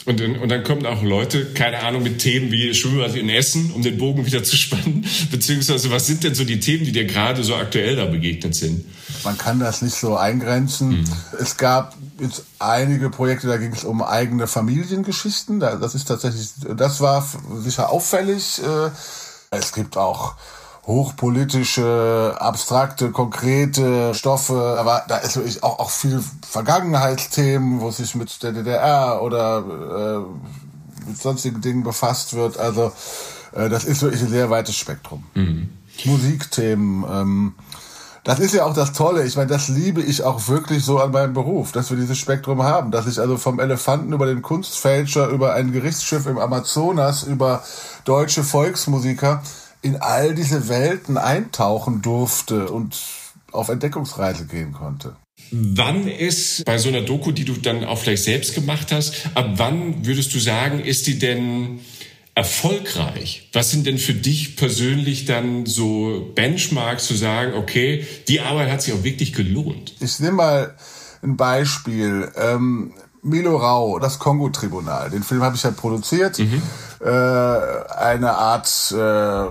[0.05, 3.81] Und, und dann kommen auch Leute, keine Ahnung, mit Themen wie Schwimmbad in Essen, um
[3.81, 5.05] den Bogen wieder zu spannen.
[5.31, 8.85] Beziehungsweise, was sind denn so die Themen, die dir gerade so aktuell da begegnet sind?
[9.25, 11.01] man kann das nicht so eingrenzen.
[11.01, 11.05] Mhm.
[11.39, 15.59] Es gab jetzt einige Projekte, da ging es um eigene Familiengeschichten.
[15.59, 18.61] Das ist tatsächlich, das war sicher auffällig.
[18.63, 18.91] Äh,
[19.51, 20.35] es gibt auch
[20.87, 28.43] hochpolitische, abstrakte, konkrete Stoffe, aber da ist wirklich auch, auch viel Vergangenheitsthemen, wo sich mit
[28.43, 32.57] der DDR oder äh, mit sonstigen Dingen befasst wird.
[32.57, 32.91] Also
[33.53, 35.23] äh, das ist wirklich ein sehr weites Spektrum.
[35.33, 35.69] Mhm.
[36.03, 37.53] Musikthemen, ähm,
[38.23, 39.23] das ist ja auch das Tolle.
[39.23, 42.63] Ich meine, das liebe ich auch wirklich so an meinem Beruf, dass wir dieses Spektrum
[42.63, 47.63] haben, dass ich also vom Elefanten über den Kunstfälscher, über ein Gerichtsschiff im Amazonas, über
[48.03, 49.41] deutsche Volksmusiker
[49.85, 52.97] in all diese Welten eintauchen durfte und
[53.51, 55.15] auf Entdeckungsreise gehen konnte.
[55.51, 59.51] Wann ist bei so einer Doku, die du dann auch vielleicht selbst gemacht hast, ab
[59.57, 61.81] wann würdest du sagen, ist die denn
[62.33, 63.49] erfolgreich?
[63.53, 68.81] Was sind denn für dich persönlich dann so Benchmarks zu sagen, okay, die Arbeit hat
[68.81, 69.93] sich auch wirklich gelohnt?
[69.99, 70.75] Ich nehme mal
[71.21, 72.31] ein Beispiel.
[72.35, 72.93] Ähm,
[73.25, 75.09] Milo Rau, das Kongo-Tribunal.
[75.09, 76.37] Den Film habe ich ja produziert.
[76.37, 76.61] Mhm.
[77.03, 79.47] Äh, eine Art äh,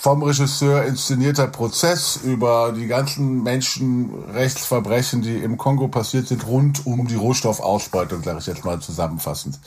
[0.00, 7.08] vom Regisseur inszenierter Prozess über die ganzen Menschenrechtsverbrechen, die im Kongo passiert sind, rund um
[7.08, 9.58] die Rohstoffausbeutung, sage ich jetzt mal zusammenfassend.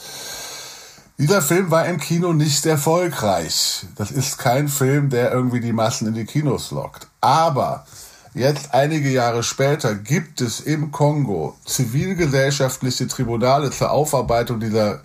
[1.17, 3.85] Dieser Film war im Kino nicht erfolgreich.
[3.97, 7.07] Das ist kein Film, der irgendwie die Massen in die Kinos lockt.
[7.19, 7.85] Aber
[8.33, 15.01] Jetzt, einige Jahre später, gibt es im Kongo zivilgesellschaftliche Tribunale zur Aufarbeitung dieser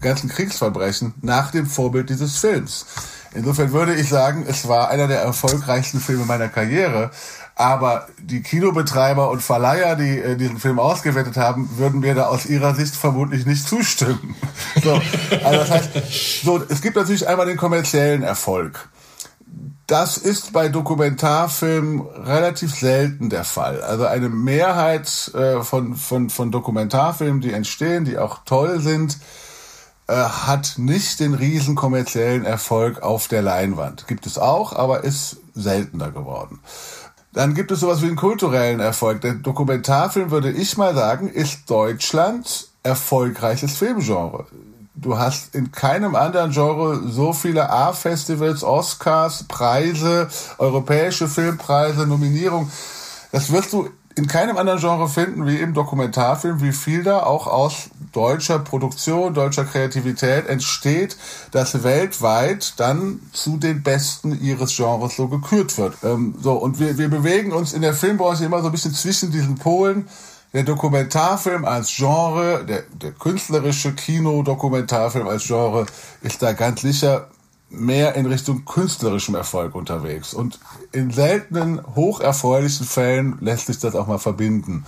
[0.00, 2.86] ganzen Kriegsverbrechen nach dem Vorbild dieses Films.
[3.34, 7.10] Insofern würde ich sagen, es war einer der erfolgreichsten Filme meiner Karriere.
[7.54, 12.46] Aber die Kinobetreiber und Verleiher, die äh, diesen Film ausgewertet haben, würden mir da aus
[12.46, 14.36] ihrer Sicht vermutlich nicht zustimmen.
[14.82, 14.92] So,
[15.42, 15.90] also das heißt,
[16.44, 18.88] so, es gibt natürlich einmal den kommerziellen Erfolg.
[19.88, 23.80] Das ist bei Dokumentarfilmen relativ selten der Fall.
[23.80, 29.16] Also eine Mehrheit äh, von, von, von Dokumentarfilmen, die entstehen, die auch toll sind,
[30.06, 34.06] äh, hat nicht den riesen kommerziellen Erfolg auf der Leinwand.
[34.06, 36.60] Gibt es auch, aber ist seltener geworden.
[37.32, 39.22] Dann gibt es sowas wie einen kulturellen Erfolg.
[39.22, 44.44] Der Dokumentarfilm, würde ich mal sagen, ist Deutschlands erfolgreiches Filmgenre
[45.00, 52.70] du hast in keinem anderen Genre so viele A-Festivals, Oscars, Preise, europäische Filmpreise, Nominierungen.
[53.32, 57.46] Das wirst du in keinem anderen Genre finden wie im Dokumentarfilm, wie viel da auch
[57.46, 61.16] aus deutscher Produktion, deutscher Kreativität entsteht,
[61.52, 65.98] dass weltweit dann zu den Besten ihres Genres so gekürt wird.
[66.02, 69.30] Ähm, so, und wir, wir bewegen uns in der Filmbranche immer so ein bisschen zwischen
[69.30, 70.08] diesen Polen
[70.52, 75.86] der Dokumentarfilm als Genre, der, der künstlerische Kino-Dokumentarfilm als Genre
[76.22, 77.28] ist da ganz sicher
[77.70, 80.32] mehr in Richtung künstlerischem Erfolg unterwegs.
[80.32, 80.58] Und
[80.92, 84.84] in seltenen, hocherfreulichen Fällen lässt sich das auch mal verbinden.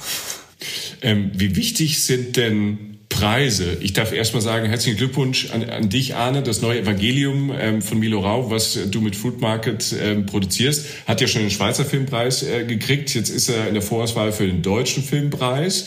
[1.03, 3.77] Ähm, wie wichtig sind denn Preise.
[3.81, 6.43] Ich darf erstmal sagen, herzlichen Glückwunsch an, an dich, Arne.
[6.43, 11.21] Das neue Evangelium ähm, von Milo Rau, was du mit Food Market ähm, produzierst, hat
[11.21, 13.15] ja schon den Schweizer Filmpreis äh, gekriegt.
[13.15, 15.87] Jetzt ist er in der Vorauswahl für den deutschen Filmpreis.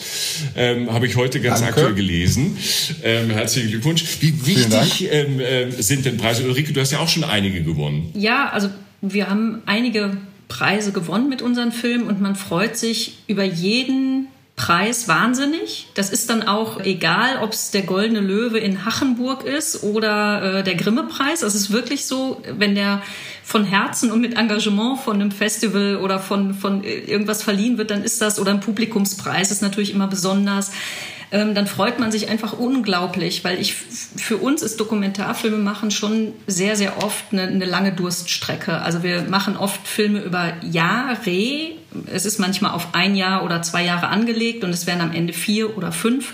[0.56, 1.74] Ähm, Habe ich heute ganz Danke.
[1.74, 2.56] aktuell gelesen.
[3.04, 4.04] Ähm, herzlichen Glückwunsch.
[4.20, 6.44] Wie wichtig ähm, äh, sind denn Preise?
[6.44, 8.12] Ulrike, du hast ja auch schon einige gewonnen.
[8.14, 8.70] Ja, also
[9.02, 10.18] wir haben einige
[10.50, 14.13] Preise gewonnen mit unseren Filmen und man freut sich über jeden
[14.64, 15.88] Preis wahnsinnig.
[15.94, 20.64] Das ist dann auch egal, ob es der Goldene Löwe in Hachenburg ist oder äh,
[20.64, 21.42] der Grimme-Preis.
[21.42, 23.02] Das ist wirklich so, wenn der
[23.44, 28.06] von Herzen und mit Engagement von einem Festival oder von, von irgendwas verliehen wird, dann
[28.06, 30.72] ist das, oder ein Publikumspreis ist natürlich immer besonders
[31.34, 36.34] ähm, dann freut man sich einfach unglaublich, weil ich für uns ist Dokumentarfilme machen schon
[36.46, 38.82] sehr, sehr oft eine, eine lange Durststrecke.
[38.82, 41.72] Also wir machen oft Filme über Jahre.
[42.06, 45.34] Es ist manchmal auf ein Jahr oder zwei Jahre angelegt und es werden am Ende
[45.34, 46.34] vier oder fünf.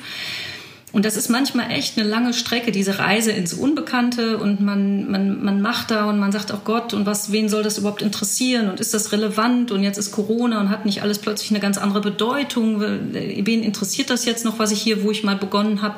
[0.92, 4.38] Und das ist manchmal echt eine lange Strecke, diese Reise ins Unbekannte.
[4.38, 7.62] Und man, man, man macht da und man sagt, oh Gott, und was, wen soll
[7.62, 8.70] das überhaupt interessieren?
[8.70, 9.72] Und ist das relevant?
[9.72, 14.10] Und jetzt ist Corona und hat nicht alles plötzlich eine ganz andere Bedeutung, wen interessiert
[14.10, 15.96] das jetzt noch, was ich hier, wo ich mal begonnen habe.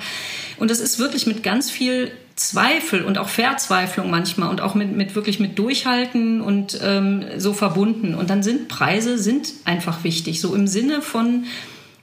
[0.58, 4.96] Und das ist wirklich mit ganz viel Zweifel und auch Verzweiflung manchmal und auch mit,
[4.96, 8.16] mit wirklich mit Durchhalten und ähm, so verbunden.
[8.16, 11.46] Und dann sind Preise sind einfach wichtig, so im Sinne von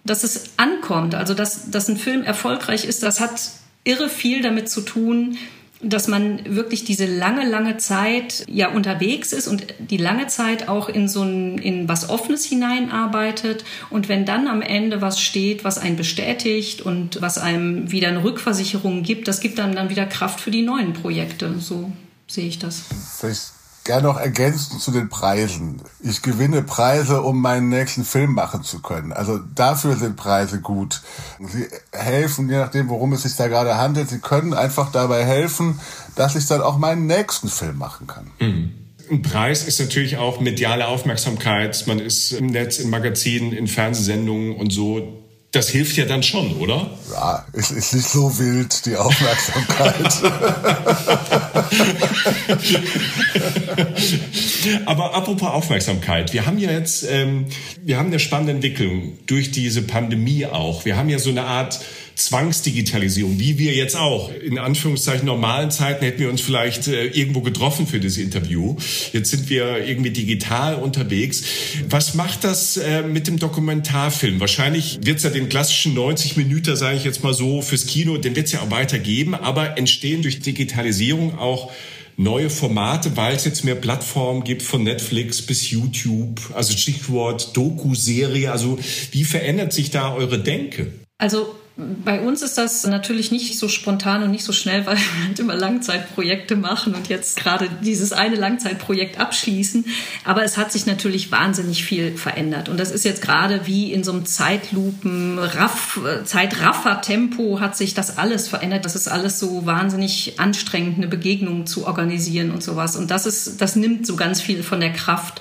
[0.09, 3.41] dass es ankommt, also dass, dass ein Film erfolgreich ist, das hat
[3.85, 5.39] irre viel damit zu tun,
[5.81, 10.89] dass man wirklich diese lange, lange Zeit ja unterwegs ist und die lange Zeit auch
[10.89, 13.65] in so ein, in was Offenes hineinarbeitet.
[13.89, 18.25] Und wenn dann am Ende was steht, was einen bestätigt und was einem wieder eine
[18.25, 21.55] Rückversicherung gibt, das gibt dann dann wieder Kraft für die neuen Projekte.
[21.61, 21.93] So
[22.27, 22.83] sehe ich das.
[23.21, 23.58] Vielleicht
[23.89, 25.81] gerne noch ergänzen zu den Preisen.
[26.01, 29.15] Ich gewinne Preise, um meinen nächsten Film machen zu können.
[29.15, 31.01] Also dafür sind Preise gut.
[31.41, 35.81] Sie helfen, je nachdem, worum es sich da gerade handelt, sie können einfach dabei helfen,
[36.17, 38.31] dass ich dann auch meinen nächsten Film machen kann.
[38.41, 38.75] Mhm.
[39.11, 41.85] Ein Preis ist natürlich auch mediale Aufmerksamkeit.
[41.87, 46.59] Man ist im Netz, in Magazinen, in Fernsehsendungen und so das hilft ja dann schon,
[46.59, 46.91] oder?
[47.11, 50.13] Ja, es ist nicht so wild, die Aufmerksamkeit.
[54.87, 57.47] Aber apropos Aufmerksamkeit, wir haben ja jetzt, ähm,
[57.83, 60.85] wir haben eine spannende Entwicklung durch diese Pandemie auch.
[60.85, 61.81] Wir haben ja so eine Art
[62.19, 64.31] Zwangsdigitalisierung, wie wir jetzt auch.
[64.33, 68.77] In Anführungszeichen normalen Zeiten hätten wir uns vielleicht äh, irgendwo getroffen für das Interview.
[69.13, 71.45] Jetzt sind wir irgendwie digital unterwegs.
[71.89, 74.41] Was macht das äh, mit dem Dokumentarfilm?
[74.41, 78.17] Wahrscheinlich wird es ja den klassischen 90 Minuten, sage ich jetzt mal so, fürs Kino,
[78.19, 81.71] den wird es ja auch weitergeben, aber entstehen durch Digitalisierung auch
[82.17, 88.51] neue Formate, weil es jetzt mehr Plattformen gibt von Netflix bis YouTube, also Stichwort Doku-Serie.
[88.51, 88.79] Also
[89.13, 90.89] wie verändert sich da eure Denke?
[91.19, 95.29] Also bei uns ist das natürlich nicht so spontan und nicht so schnell, weil wir
[95.29, 99.85] halt immer Langzeitprojekte machen und jetzt gerade dieses eine Langzeitprojekt abschließen.
[100.25, 102.69] Aber es hat sich natürlich wahnsinnig viel verändert.
[102.69, 108.19] Und das ist jetzt gerade wie in so einem Zeitlupen, Raff, Zeitraffer-Tempo hat sich das
[108.19, 108.85] alles verändert.
[108.85, 112.97] Das ist alles so wahnsinnig anstrengend, eine Begegnung zu organisieren und sowas.
[112.97, 115.41] Und das ist, das nimmt so ganz viel von der Kraft.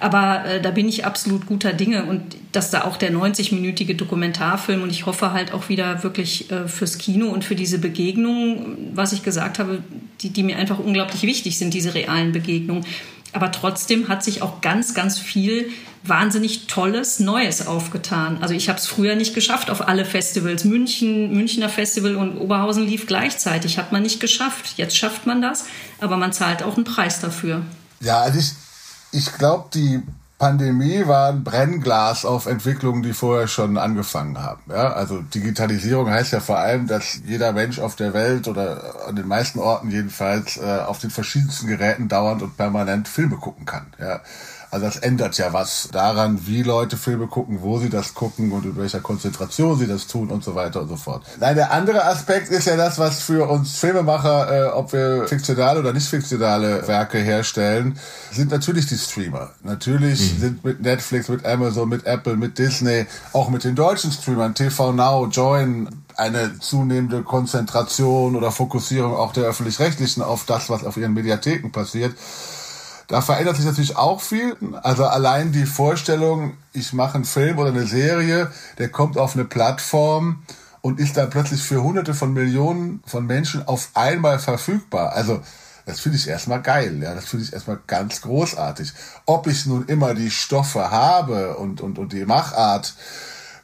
[0.00, 4.82] Aber äh, da bin ich absolut guter Dinge und dass da auch der 90-minütige Dokumentarfilm
[4.82, 9.12] und ich hoffe halt auch wieder wirklich äh, fürs Kino und für diese Begegnungen, was
[9.12, 9.82] ich gesagt habe,
[10.20, 12.84] die, die mir einfach unglaublich wichtig sind, diese realen Begegnungen.
[13.32, 15.70] Aber trotzdem hat sich auch ganz, ganz viel
[16.02, 18.38] wahnsinnig Tolles, Neues aufgetan.
[18.40, 20.64] Also ich habe es früher nicht geschafft auf alle Festivals.
[20.64, 23.78] München, Münchner Festival und Oberhausen lief gleichzeitig.
[23.78, 24.74] Hat man nicht geschafft.
[24.76, 25.66] Jetzt schafft man das,
[26.00, 27.62] aber man zahlt auch einen Preis dafür.
[28.00, 28.52] Ja, also ich,
[29.12, 30.02] ich glaube, die
[30.38, 34.60] Pandemie war ein Brennglas auf Entwicklungen, die vorher schon angefangen haben.
[34.68, 39.16] Ja, also Digitalisierung heißt ja vor allem, dass jeder Mensch auf der Welt oder an
[39.16, 43.86] den meisten Orten jedenfalls äh, auf den verschiedensten Geräten dauernd und permanent Filme gucken kann.
[43.98, 44.20] Ja.
[44.70, 48.64] Also das ändert ja was daran, wie Leute Filme gucken, wo sie das gucken und
[48.64, 51.24] in welcher Konzentration sie das tun und so weiter und so fort.
[51.40, 55.80] Nein, der andere Aspekt ist ja das, was für uns Filmemacher, äh, ob wir fiktionale
[55.80, 57.98] oder nicht fiktionale Werke herstellen,
[58.32, 59.50] sind natürlich die Streamer.
[59.62, 60.40] Natürlich mhm.
[60.40, 64.92] sind mit Netflix, mit Amazon, mit Apple, mit Disney, auch mit den deutschen Streamern, TV
[64.92, 71.12] Now, Join, eine zunehmende Konzentration oder Fokussierung auch der öffentlich-rechtlichen auf das, was auf ihren
[71.12, 72.14] Mediatheken passiert.
[73.08, 74.56] Da verändert sich natürlich auch viel.
[74.82, 79.44] Also allein die Vorstellung, ich mache einen Film oder eine Serie, der kommt auf eine
[79.44, 80.42] Plattform
[80.80, 85.12] und ist dann plötzlich für hunderte von Millionen von Menschen auf einmal verfügbar.
[85.12, 85.40] Also
[85.84, 88.92] das finde ich erstmal geil, ja, das finde ich erstmal ganz großartig.
[89.24, 92.94] Ob ich nun immer die Stoffe habe und, und, und die Machart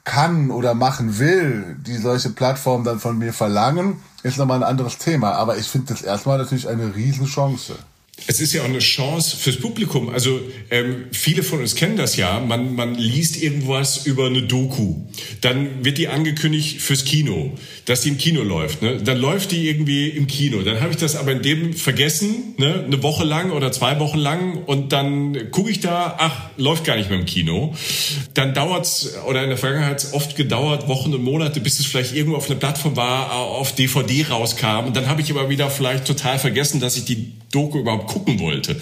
[0.04, 4.98] kann oder machen will, die solche Plattformen dann von mir verlangen, ist nochmal ein anderes
[4.98, 5.32] Thema.
[5.32, 7.74] Aber ich finde das erstmal natürlich eine Riesenchance
[8.26, 10.08] es ist ja auch eine Chance fürs Publikum.
[10.08, 12.40] Also ähm, viele von uns kennen das ja.
[12.40, 14.96] Man, man liest irgendwas über eine Doku.
[15.40, 17.52] Dann wird die angekündigt fürs Kino,
[17.84, 18.82] dass die im Kino läuft.
[18.82, 18.98] Ne?
[19.02, 20.62] Dann läuft die irgendwie im Kino.
[20.62, 22.84] Dann habe ich das aber in dem vergessen, ne?
[22.84, 24.64] eine Woche lang oder zwei Wochen lang.
[24.64, 27.74] Und dann gucke ich da, ach, läuft gar nicht mehr im Kino.
[28.34, 32.36] Dann dauert's oder in der Vergangenheit oft gedauert, Wochen und Monate, bis es vielleicht irgendwo
[32.36, 34.86] auf einer Plattform war, auf DVD rauskam.
[34.86, 38.40] Und dann habe ich aber wieder vielleicht total vergessen, dass ich die Doku überhaupt gucken
[38.40, 38.76] wollte.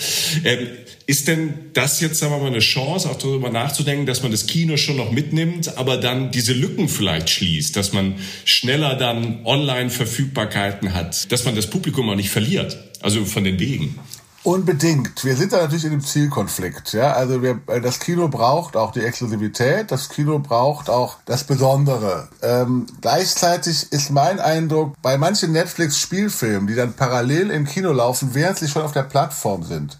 [0.44, 0.68] Ähm,
[1.06, 4.46] ist denn das jetzt, sagen wir mal, eine Chance, auch darüber nachzudenken, dass man das
[4.46, 10.94] Kino schon noch mitnimmt, aber dann diese Lücken vielleicht schließt, dass man schneller dann Online-Verfügbarkeiten
[10.94, 13.98] hat, dass man das Publikum auch nicht verliert, also von den Wegen?
[14.42, 15.22] Unbedingt.
[15.24, 16.94] Wir sind da natürlich in einem Zielkonflikt.
[16.94, 19.90] Ja, also wir, äh, das Kino braucht auch die Exklusivität.
[19.90, 22.28] Das Kino braucht auch das Besondere.
[22.40, 28.58] Ähm, gleichzeitig ist mein Eindruck bei manchen Netflix-Spielfilmen, die dann parallel im Kino laufen, während
[28.58, 29.98] sie schon auf der Plattform sind,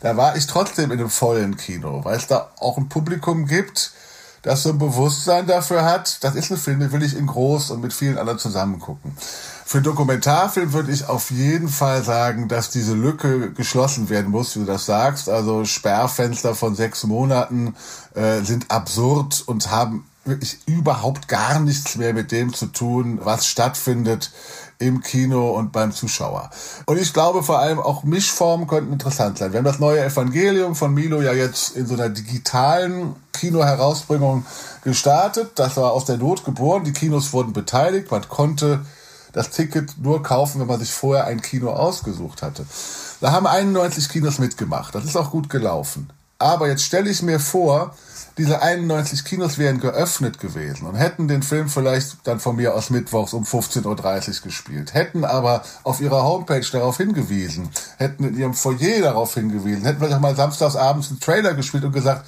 [0.00, 3.92] da war ich trotzdem in einem vollen Kino, weil es da auch ein Publikum gibt,
[4.42, 6.22] das so ein Bewusstsein dafür hat.
[6.24, 9.16] Das ist ein Film, den will ich in groß und mit vielen anderen zusammen gucken.
[9.64, 14.60] Für Dokumentarfilm würde ich auf jeden Fall sagen, dass diese Lücke geschlossen werden muss, wie
[14.60, 15.28] du das sagst.
[15.28, 17.76] Also Sperrfenster von sechs Monaten
[18.14, 23.46] äh, sind absurd und haben wirklich überhaupt gar nichts mehr mit dem zu tun, was
[23.46, 24.32] stattfindet
[24.80, 26.50] im Kino und beim Zuschauer.
[26.86, 29.52] Und ich glaube vor allem auch Mischformen könnten interessant sein.
[29.52, 34.46] Wir haben das neue Evangelium von Milo ja jetzt in so einer digitalen Kino-Herausbringung
[34.82, 35.52] gestartet.
[35.56, 36.84] Das war aus der Not geboren.
[36.84, 38.10] Die Kinos wurden beteiligt.
[38.10, 38.80] Man konnte
[39.32, 42.64] das Ticket nur kaufen, wenn man sich vorher ein Kino ausgesucht hatte.
[43.20, 44.94] Da haben 91 Kinos mitgemacht.
[44.94, 46.10] Das ist auch gut gelaufen.
[46.40, 47.94] Aber jetzt stelle ich mir vor,
[48.38, 52.88] diese 91 Kinos wären geöffnet gewesen und hätten den Film vielleicht dann von mir aus
[52.88, 58.54] mittwochs um 15.30 Uhr gespielt, hätten aber auf ihrer Homepage darauf hingewiesen, hätten in ihrem
[58.54, 62.26] Foyer darauf hingewiesen, hätten vielleicht auch mal samstags abends einen Trailer gespielt und gesagt,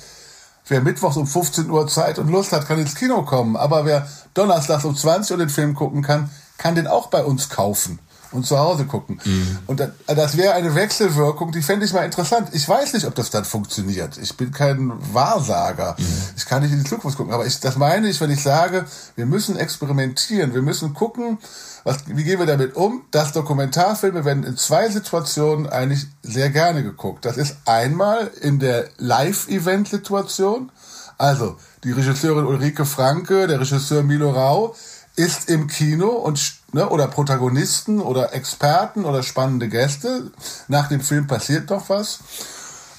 [0.68, 4.07] wer mittwochs um 15 Uhr Zeit und Lust hat, kann ins Kino kommen, aber wer
[4.35, 7.98] donnerstags um 20 Uhr den Film gucken kann, kann den auch bei uns kaufen
[8.32, 9.20] und zu Hause gucken.
[9.24, 9.58] Mhm.
[9.66, 12.48] Und das, das wäre eine Wechselwirkung, die fände ich mal interessant.
[12.52, 14.18] Ich weiß nicht, ob das dann funktioniert.
[14.18, 15.96] Ich bin kein Wahrsager.
[15.98, 16.04] Mhm.
[16.36, 17.32] Ich kann nicht in die Zukunft gucken.
[17.32, 20.54] Aber ich, das meine ich, wenn ich sage, wir müssen experimentieren.
[20.54, 21.38] Wir müssen gucken,
[21.84, 23.02] was, wie gehen wir damit um?
[23.10, 27.24] Das Dokumentarfilme werden in zwei Situationen eigentlich sehr gerne geguckt.
[27.24, 30.70] Das ist einmal in der Live-Event-Situation.
[31.18, 34.74] Also, die Regisseurin Ulrike Franke, der Regisseur Milo Rau,
[35.16, 36.40] ist im Kino und
[36.72, 40.31] ne, oder Protagonisten oder Experten oder spannende Gäste.
[40.68, 42.20] Nach dem Film passiert doch was.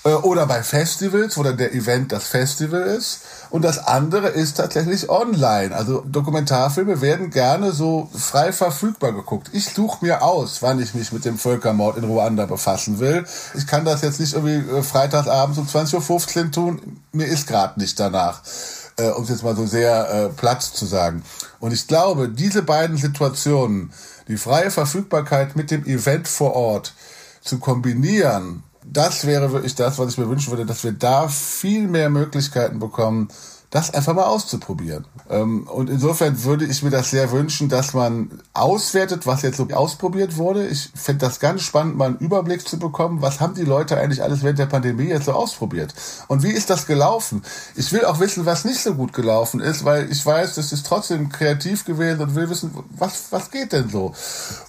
[0.04, 3.22] Äh, oder bei Festivals, wo dann der Event das Festival ist.
[3.50, 5.76] Und das andere ist tatsächlich online.
[5.76, 9.50] Also Dokumentarfilme werden gerne so frei verfügbar geguckt.
[9.54, 13.26] Ich suche mir aus, wann ich mich mit dem Völkermord in Ruanda befassen will.
[13.56, 17.02] Ich kann das jetzt nicht irgendwie äh, freitagsabends um 20.15 Uhr tun.
[17.12, 18.42] Mir ist gerade nicht danach
[18.98, 21.24] äh, um es jetzt mal so sehr äh, platt zu sagen.
[21.64, 23.94] Und ich glaube, diese beiden Situationen,
[24.28, 26.94] die freie Verfügbarkeit mit dem Event vor Ort
[27.40, 31.88] zu kombinieren, das wäre wirklich das, was ich mir wünschen würde, dass wir da viel
[31.88, 33.30] mehr Möglichkeiten bekommen,
[33.74, 35.08] das einfach mal auszuprobieren.
[35.32, 39.68] Ähm, und insofern würde ich mir das sehr wünschen, dass man auswertet, was jetzt so
[39.74, 40.68] ausprobiert wurde.
[40.68, 44.22] Ich fände das ganz spannend, mal einen Überblick zu bekommen, was haben die Leute eigentlich
[44.22, 45.96] alles während der Pandemie jetzt so ausprobiert?
[46.28, 47.42] Und wie ist das gelaufen?
[47.76, 50.86] Ich will auch wissen, was nicht so gut gelaufen ist, weil ich weiß, das ist
[50.86, 54.14] trotzdem kreativ gewesen und will wissen, was, was geht denn so?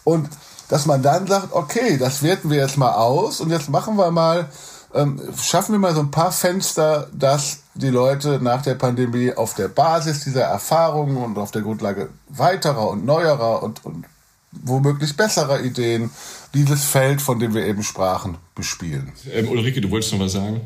[0.04, 0.30] Und
[0.70, 4.10] dass man dann sagt, okay, das werten wir jetzt mal aus und jetzt machen wir
[4.10, 4.48] mal
[4.94, 9.54] ähm, schaffen wir mal so ein paar Fenster, dass die Leute nach der Pandemie auf
[9.54, 14.04] der Basis dieser Erfahrungen und auf der Grundlage weiterer und neuerer und, und
[14.52, 16.10] womöglich besserer Ideen
[16.54, 19.12] dieses Feld, von dem wir eben sprachen, bespielen.
[19.32, 20.60] Ähm, Ulrike, du wolltest noch was sagen?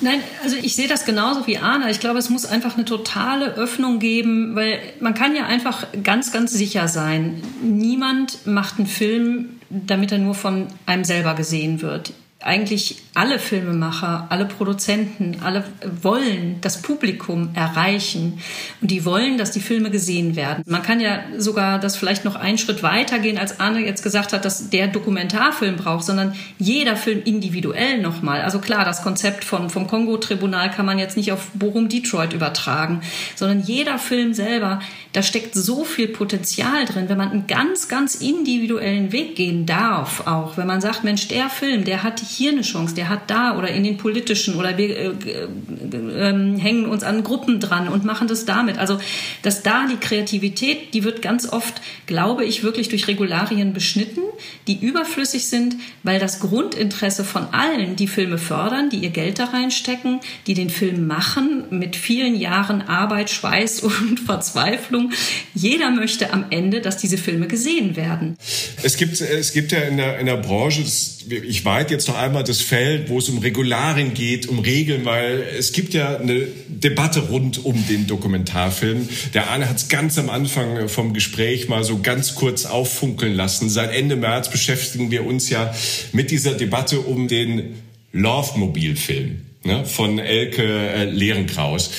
[0.00, 1.90] Nein, also ich sehe das genauso wie Arne.
[1.90, 6.30] Ich glaube, es muss einfach eine totale Öffnung geben, weil man kann ja einfach ganz,
[6.30, 12.12] ganz sicher sein, niemand macht einen Film, damit er nur von einem selber gesehen wird
[12.40, 15.64] eigentlich alle Filmemacher, alle Produzenten, alle
[16.02, 18.38] wollen das Publikum erreichen
[18.80, 20.62] und die wollen, dass die Filme gesehen werden.
[20.64, 24.32] Man kann ja sogar das vielleicht noch einen Schritt weiter gehen, als Arne jetzt gesagt
[24.32, 28.42] hat, dass der Dokumentarfilm braucht, sondern jeder Film individuell nochmal.
[28.42, 33.00] Also klar, das Konzept von, vom Kongo-Tribunal kann man jetzt nicht auf Bochum Detroit übertragen,
[33.34, 34.78] sondern jeder Film selber,
[35.12, 40.28] da steckt so viel Potenzial drin, wenn man einen ganz, ganz individuellen Weg gehen darf,
[40.28, 43.56] auch wenn man sagt, Mensch, der Film, der hat hier eine Chance, der hat da
[43.56, 48.28] oder in den politischen oder wir äh, äh, hängen uns an Gruppen dran und machen
[48.28, 48.78] das damit.
[48.78, 49.00] Also,
[49.42, 54.22] dass da die Kreativität, die wird ganz oft, glaube ich, wirklich durch Regularien beschnitten,
[54.66, 59.46] die überflüssig sind, weil das Grundinteresse von allen, die Filme fördern, die ihr Geld da
[59.46, 65.12] reinstecken, die den Film machen, mit vielen Jahren Arbeit, Schweiß und Verzweiflung,
[65.54, 68.36] jeder möchte am Ende, dass diese Filme gesehen werden.
[68.82, 70.82] Es gibt, es gibt ja in der, in der Branche,
[71.30, 75.44] ich weite jetzt noch einmal das Feld, wo es um Regularien geht, um Regeln, weil
[75.58, 79.08] es gibt ja eine Debatte rund um den Dokumentarfilm.
[79.34, 83.68] Der Arne hat es ganz am Anfang vom Gespräch mal so ganz kurz auffunkeln lassen.
[83.68, 85.74] Seit Ende März beschäftigen wir uns ja
[86.12, 87.74] mit dieser Debatte um den
[88.12, 91.90] Love-Mobil-Film ne, von Elke äh, Lehrenkraus.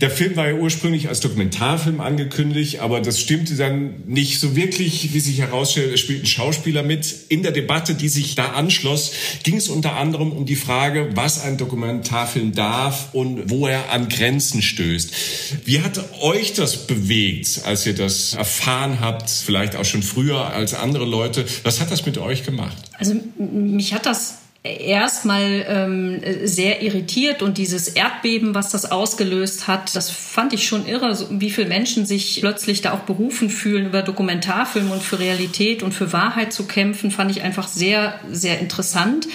[0.00, 5.12] Der Film war ja ursprünglich als Dokumentarfilm angekündigt, aber das stimmte dann nicht so wirklich,
[5.12, 7.14] wie sich herausstellt, es spielt ein Schauspieler mit.
[7.28, 9.12] In der Debatte, die sich da anschloss,
[9.42, 14.08] ging es unter anderem um die Frage, was ein Dokumentarfilm darf und wo er an
[14.08, 15.12] Grenzen stößt.
[15.64, 20.74] Wie hat euch das bewegt, als ihr das erfahren habt, vielleicht auch schon früher als
[20.74, 21.44] andere Leute?
[21.64, 22.76] Was hat das mit euch gemacht?
[22.98, 29.94] Also mich hat das erstmal ähm, sehr irritiert und dieses Erdbeben, was das ausgelöst hat,
[29.94, 34.02] das fand ich schon irre, wie viele Menschen sich plötzlich da auch berufen fühlen, über
[34.02, 39.28] Dokumentarfilme und für Realität und für Wahrheit zu kämpfen, fand ich einfach sehr, sehr interessant.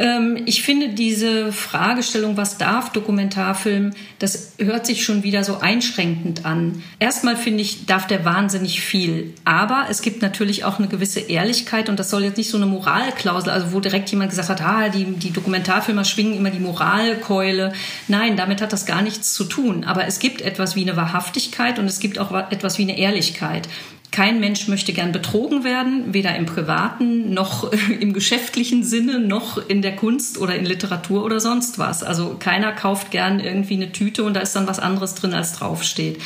[0.00, 6.46] Ähm, ich finde diese Fragestellung, was darf Dokumentarfilm, das hört sich schon wieder so einschränkend
[6.46, 6.82] an.
[6.98, 9.34] Erstmal finde ich, darf der wahnsinnig viel.
[9.44, 12.64] Aber es gibt natürlich auch eine gewisse Ehrlichkeit und das soll jetzt nicht so eine
[12.64, 17.74] Moralklausel, also wo direkt jemand gesagt hat, ah, die, die Dokumentarfilmer schwingen immer die Moralkeule.
[18.08, 19.84] Nein, damit hat das gar nichts zu tun.
[19.84, 23.68] Aber es gibt etwas wie eine Wahrhaftigkeit und es gibt auch etwas wie eine Ehrlichkeit.
[24.12, 29.82] Kein Mensch möchte gern betrogen werden, weder im privaten noch im geschäftlichen Sinne, noch in
[29.82, 32.02] der Kunst oder in Literatur oder sonst was.
[32.02, 35.54] Also keiner kauft gern irgendwie eine Tüte und da ist dann was anderes drin, als
[35.54, 36.20] draufsteht.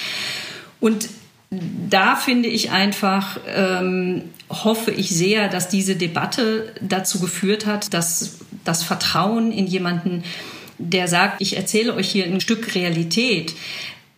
[0.80, 1.08] Und
[1.50, 8.38] da finde ich einfach, ähm, hoffe ich sehr, dass diese Debatte dazu geführt hat, dass
[8.64, 10.24] das Vertrauen in jemanden,
[10.78, 13.54] der sagt, ich erzähle euch hier ein Stück Realität,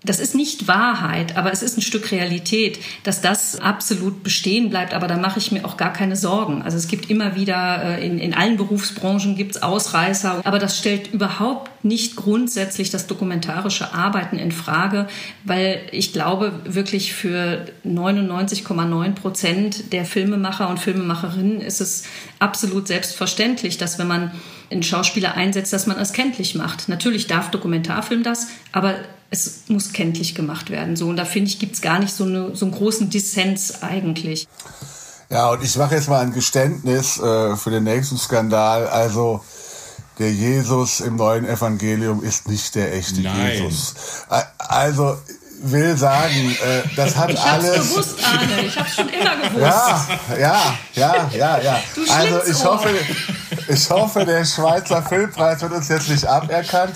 [0.06, 4.94] das ist nicht Wahrheit, aber es ist ein Stück Realität, dass das absolut bestehen bleibt.
[4.94, 6.62] Aber da mache ich mir auch gar keine Sorgen.
[6.62, 10.78] Also es gibt immer wieder, äh, in, in allen Berufsbranchen gibt es Ausreißer, aber das
[10.78, 15.08] stellt überhaupt nicht grundsätzlich das dokumentarische Arbeiten in Frage,
[15.44, 22.04] weil ich glaube wirklich für 99,9 Prozent der Filmemacher und Filmemacherinnen ist es
[22.38, 24.30] absolut selbstverständlich, dass wenn man
[24.70, 26.88] einen Schauspieler einsetzt, dass man es kenntlich macht.
[26.88, 28.96] Natürlich darf Dokumentarfilm das, aber
[29.30, 30.96] es muss kenntlich gemacht werden.
[30.96, 33.82] So, und da finde ich, gibt es gar nicht so, eine, so einen großen Dissens
[33.82, 34.46] eigentlich.
[35.28, 38.86] Ja, und ich mache jetzt mal ein Geständnis äh, für den nächsten Skandal.
[38.86, 39.40] Also,
[40.18, 43.62] der Jesus im neuen Evangelium ist nicht der echte Nein.
[43.62, 43.94] Jesus.
[44.58, 45.18] Also,
[45.62, 47.70] will sagen, äh, das hat ich alles.
[47.70, 48.60] Ich hab's gewusst, Arne.
[48.62, 49.60] Ich hab's schon immer gewusst.
[49.60, 51.80] Ja, ja, ja, ja, ja.
[51.94, 52.88] Du also ich hoffe,
[53.68, 56.94] ich hoffe, der Schweizer Filmpreis wird uns jetzt nicht aberkannt.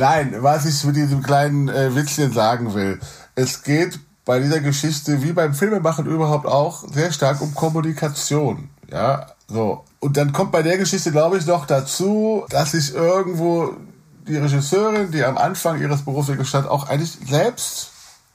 [0.00, 2.98] Nein, was ich mit diesem kleinen äh, Witzchen sagen will,
[3.34, 8.70] es geht bei dieser Geschichte wie beim Filmemachen überhaupt auch sehr stark um Kommunikation.
[8.90, 9.84] Ja, so.
[9.98, 13.74] Und dann kommt bei der Geschichte, glaube ich, noch dazu, dass sich irgendwo
[14.26, 17.90] die Regisseurin, die am Anfang ihres Berufsweges stand, auch eigentlich selbst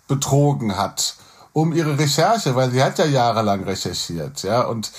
[0.08, 1.16] betrogen hat
[1.52, 4.92] um ihre Recherche, weil sie hat ja jahrelang recherchiert, ja, und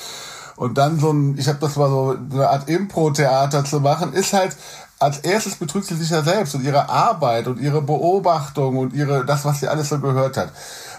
[0.57, 4.33] und dann so ein, ich habe das mal so eine Art Impro-Theater zu machen, ist
[4.33, 4.57] halt
[4.99, 9.27] als erstes betrügt sie sich ja selbst und ihre Arbeit und ihre Beobachtung und ihre
[9.27, 10.53] das, was sie alles so gehört hat.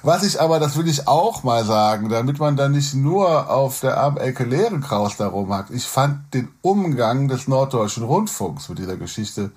[0.04, 3.80] Was ich aber, das will ich auch mal sagen, damit man dann nicht nur auf
[3.80, 5.72] der armen Ecke Lehrenkraus darum hat.
[5.72, 9.52] Ich fand den Umgang des Norddeutschen Rundfunks mit dieser Geschichte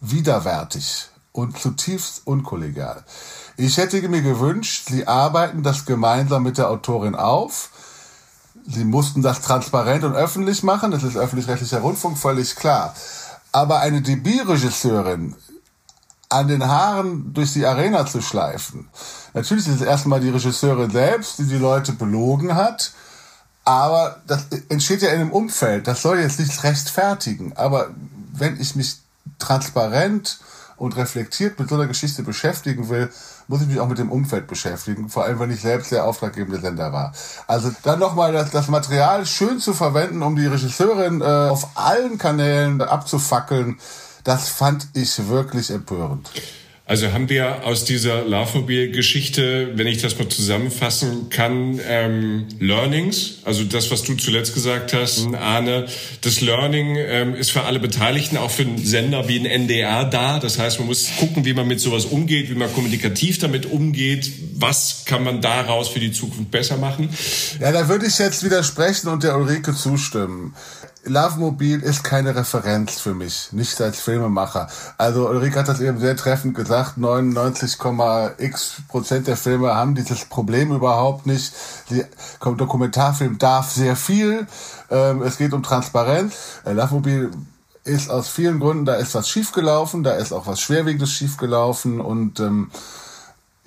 [0.00, 3.04] widerwärtig und zutiefst unkollegial.
[3.56, 7.70] Ich hätte mir gewünscht, sie arbeiten das gemeinsam mit der Autorin auf.
[8.66, 10.90] Sie mussten das transparent und öffentlich machen.
[10.90, 12.94] Das ist öffentlich-rechtlicher Rundfunk, völlig klar.
[13.56, 15.34] Aber eine Debütregisseurin
[16.28, 18.90] an den Haaren durch die Arena zu schleifen.
[19.32, 22.92] Natürlich ist es erstmal die Regisseurin selbst, die die Leute belogen hat.
[23.64, 25.86] Aber das entsteht ja in einem Umfeld.
[25.86, 27.54] Das soll jetzt nicht rechtfertigen.
[27.56, 27.88] Aber
[28.34, 28.98] wenn ich mich
[29.38, 30.38] transparent
[30.76, 33.10] und reflektiert mit so einer Geschichte beschäftigen will,
[33.48, 36.60] muss ich mich auch mit dem Umfeld beschäftigen, vor allem wenn ich selbst der auftraggebende
[36.60, 37.12] Sender war.
[37.46, 42.18] Also dann nochmal das, das Material schön zu verwenden, um die Regisseurin äh, auf allen
[42.18, 43.78] Kanälen abzufackeln,
[44.24, 46.30] das fand ich wirklich empörend.
[46.88, 53.64] Also haben wir aus dieser Laufmobil-Geschichte, wenn ich das mal zusammenfassen kann, ähm, Learnings, also
[53.64, 55.86] das, was du zuletzt gesagt hast, Arne,
[56.20, 60.38] das Learning ähm, ist für alle Beteiligten, auch für einen Sender wie ein NDR da.
[60.38, 64.30] Das heißt, man muss gucken, wie man mit sowas umgeht, wie man kommunikativ damit umgeht,
[64.54, 67.08] was kann man daraus für die Zukunft besser machen.
[67.58, 70.54] Ja, da würde ich jetzt widersprechen und der Ulrike zustimmen.
[71.06, 74.68] Love Mobil ist keine Referenz für mich, nicht als Filmemacher.
[74.98, 80.74] Also Ulrike hat das eben sehr treffend gesagt, 99,x Prozent der Filme haben dieses Problem
[80.74, 81.52] überhaupt nicht.
[81.90, 82.04] Die
[82.40, 84.48] Dokumentarfilm darf sehr viel,
[84.90, 86.34] ähm, es geht um Transparenz.
[86.64, 87.30] Äh, Love Mobil
[87.84, 92.40] ist aus vielen Gründen, da ist was schiefgelaufen, da ist auch was Schwerwiegendes schiefgelaufen und
[92.40, 92.72] ähm,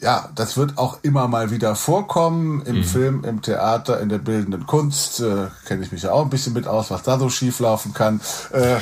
[0.02, 2.84] ja, das wird auch immer mal wieder vorkommen im mhm.
[2.84, 5.20] Film, im Theater, in der bildenden Kunst.
[5.20, 7.94] Äh, Kenne ich mich ja auch ein bisschen mit aus, was da so schief laufen
[7.94, 8.22] kann.
[8.54, 8.80] Äh, äh,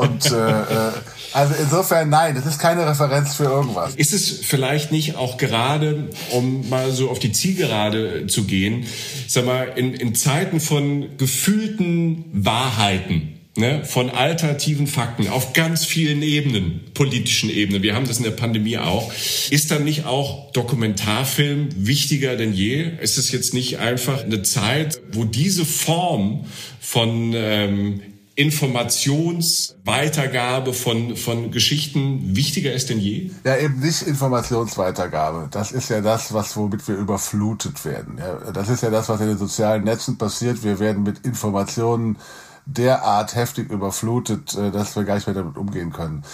[0.00, 0.92] und äh, äh,
[1.34, 3.96] also insofern nein, das ist keine Referenz für irgendwas.
[3.96, 8.86] Ist es vielleicht nicht auch gerade, um mal so auf die Zielgerade zu gehen,
[9.28, 16.22] sag mal, in, in Zeiten von gefühlten Wahrheiten, ne, von alternativen Fakten auf ganz vielen
[16.22, 19.12] Ebenen, politischen Ebenen, wir haben das in der Pandemie auch,
[19.50, 22.90] ist dann nicht auch Dokumentarfilm wichtiger denn je?
[23.00, 26.46] Ist es jetzt nicht einfach eine Zeit, wo diese Form
[26.80, 28.00] von ähm,
[28.36, 33.30] Informationsweitergabe von, von Geschichten wichtiger ist denn je?
[33.44, 35.46] Ja, eben nicht Informationsweitergabe.
[35.52, 38.18] Das ist ja das, was, womit wir überflutet werden.
[38.18, 40.64] Ja, das ist ja das, was in den sozialen Netzen passiert.
[40.64, 42.18] Wir werden mit Informationen
[42.66, 46.24] derart heftig überflutet, äh, dass wir gar nicht mehr damit umgehen können.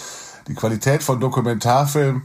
[0.47, 2.23] Die Qualität von Dokumentarfilm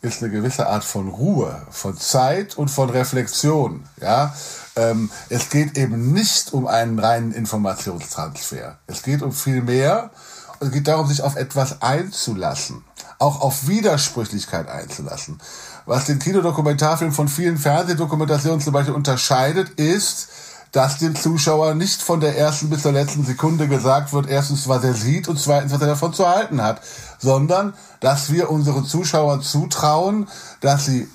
[0.00, 3.84] ist eine gewisse Art von Ruhe, von Zeit und von Reflexion.
[4.00, 4.34] Ja,
[4.74, 8.78] ähm, es geht eben nicht um einen reinen Informationstransfer.
[8.86, 10.10] Es geht um viel mehr.
[10.58, 12.84] Es geht darum, sich auf etwas einzulassen
[13.22, 15.40] auch auf Widersprüchlichkeit einzulassen.
[15.86, 20.28] Was den Kinodokumentarfilm von vielen Fernsehdokumentationen zum Beispiel unterscheidet, ist,
[20.72, 24.82] dass dem Zuschauer nicht von der ersten bis zur letzten Sekunde gesagt wird, erstens, was
[24.82, 26.80] er sieht und zweitens, was er davon zu halten hat,
[27.18, 30.28] sondern dass wir unseren Zuschauern zutrauen,
[30.60, 31.08] dass sie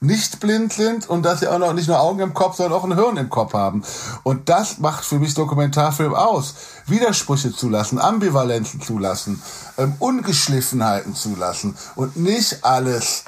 [0.00, 2.84] nicht blind sind und dass sie auch noch nicht nur Augen im Kopf, sondern auch
[2.84, 3.82] ein Hirn im Kopf haben.
[4.22, 6.54] Und das macht für mich Dokumentarfilm aus.
[6.86, 9.42] Widersprüche zulassen, Ambivalenzen zulassen,
[9.78, 13.24] ähm, Ungeschliffenheiten zulassen und nicht alles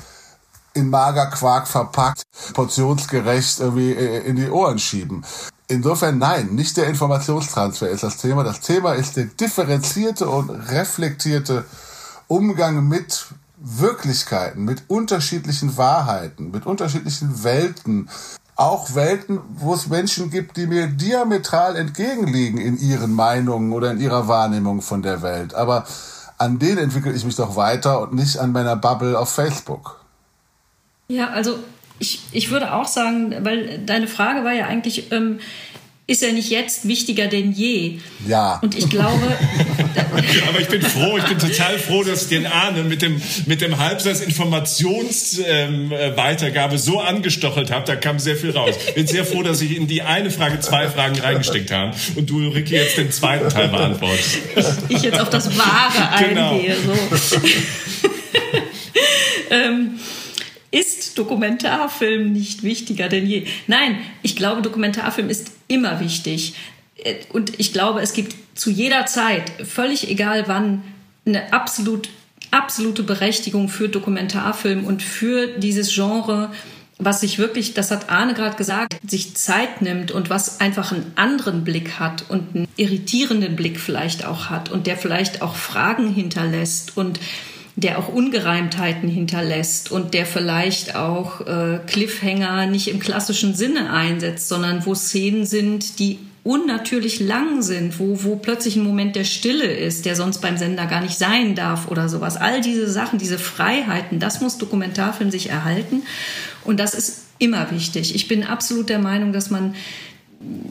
[0.75, 5.25] in Magerquark verpackt, portionsgerecht irgendwie äh, in die Ohren schieben.
[5.69, 8.45] Insofern nein, nicht der Informationstransfer ist das Thema.
[8.45, 11.65] Das Thema ist der differenzierte und reflektierte
[12.29, 18.09] Umgang mit Wirklichkeiten, mit unterschiedlichen Wahrheiten, mit unterschiedlichen Welten.
[18.55, 24.01] Auch Welten, wo es Menschen gibt, die mir diametral entgegenliegen in ihren Meinungen oder in
[24.01, 25.55] ihrer Wahrnehmung von der Welt.
[25.55, 25.85] Aber
[26.39, 30.01] an denen entwickle ich mich doch weiter und nicht an meiner Bubble auf Facebook.
[31.09, 31.59] Ja, also
[31.99, 35.39] ich, ich würde auch sagen, weil deine Frage war ja eigentlich, ähm,
[36.09, 37.99] ist er nicht jetzt wichtiger denn je?
[38.29, 38.61] Ja.
[38.63, 39.21] Und ich glaube.
[40.49, 43.79] Aber ich bin froh, ich bin total froh, dass den Arne mit dem, mit dem
[43.79, 47.85] Halbsatz Informationsweitergabe ähm, so angestochelt habe.
[47.87, 48.77] Da kam sehr viel raus.
[48.95, 52.51] Bin sehr froh, dass ich in die eine Frage zwei Fragen reingesteckt habe und du,
[52.51, 54.39] Ricky, jetzt den zweiten Teil beantwortest.
[54.89, 56.53] Ich jetzt auf das Wahre genau.
[56.53, 56.77] eingehe.
[56.77, 56.93] So.
[59.51, 59.99] ähm,
[60.71, 63.47] ist Dokumentarfilm nicht wichtiger denn je?
[63.67, 66.55] Nein, ich glaube, Dokumentarfilm ist immer wichtig.
[67.03, 70.83] Äh, und ich glaube, es gibt zu jeder Zeit, völlig egal wann,
[71.27, 72.09] eine absolut,
[72.51, 76.51] absolute Berechtigung für Dokumentarfilm und für dieses Genre,
[76.99, 81.13] was sich wirklich, das hat Arne gerade gesagt, sich Zeit nimmt und was einfach einen
[81.17, 86.09] anderen Blick hat und einen irritierenden Blick vielleicht auch hat und der vielleicht auch Fragen
[86.09, 87.21] hinterlässt und
[87.77, 94.49] der auch Ungereimtheiten hinterlässt und der vielleicht auch äh, Cliffhanger nicht im klassischen Sinne einsetzt,
[94.49, 99.67] sondern wo Szenen sind, die unnatürlich lang sind, wo, wo plötzlich ein Moment der Stille
[99.67, 102.37] ist, der sonst beim Sender gar nicht sein darf oder sowas.
[102.37, 106.03] All diese Sachen, diese Freiheiten, das muss Dokumentarfilm sich erhalten.
[106.65, 108.15] Und das ist immer wichtig.
[108.15, 109.75] Ich bin absolut der Meinung, dass man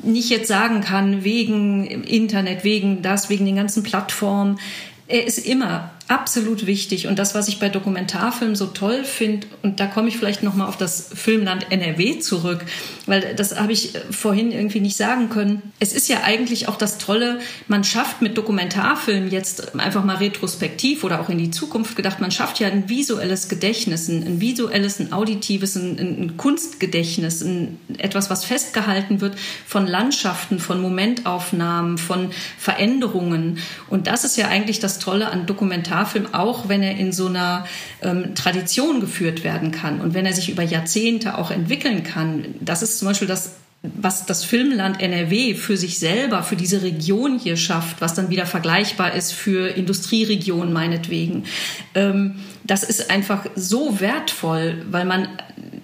[0.04, 4.60] nicht jetzt sagen kann, wegen Internet, wegen das, wegen den ganzen Plattformen.
[5.08, 9.80] Er ist immer absolut wichtig und das, was ich bei Dokumentarfilmen so toll finde, und
[9.80, 12.64] da komme ich vielleicht nochmal auf das Filmland NRW zurück,
[13.08, 15.74] weil das habe ich vorhin irgendwie nicht sagen können.
[15.80, 21.04] Es ist ja eigentlich auch das Tolle, man schafft mit Dokumentarfilmen jetzt einfach mal retrospektiv
[21.04, 25.00] oder auch in die Zukunft gedacht, man schafft ja ein visuelles Gedächtnis, ein, ein visuelles,
[25.00, 29.36] ein auditives, ein, ein Kunstgedächtnis, ein, etwas, was festgehalten wird
[29.66, 32.30] von Landschaften, von Momentaufnahmen, von
[32.60, 33.58] Veränderungen.
[33.90, 37.28] Und das ist ja eigentlich das Tolle an Dokumentarfilmen Dokumentarfilm, auch wenn er in so
[37.28, 37.66] einer
[38.02, 42.46] ähm, Tradition geführt werden kann und wenn er sich über Jahrzehnte auch entwickeln kann.
[42.60, 43.56] Das ist zum Beispiel das
[44.02, 48.48] was das Filmland NRW für sich selber, für diese Region hier schafft, was dann wieder
[48.48, 51.44] vergleichbar ist für Industrieregionen meinetwegen.
[51.94, 55.28] Ähm, das ist einfach so wertvoll, weil man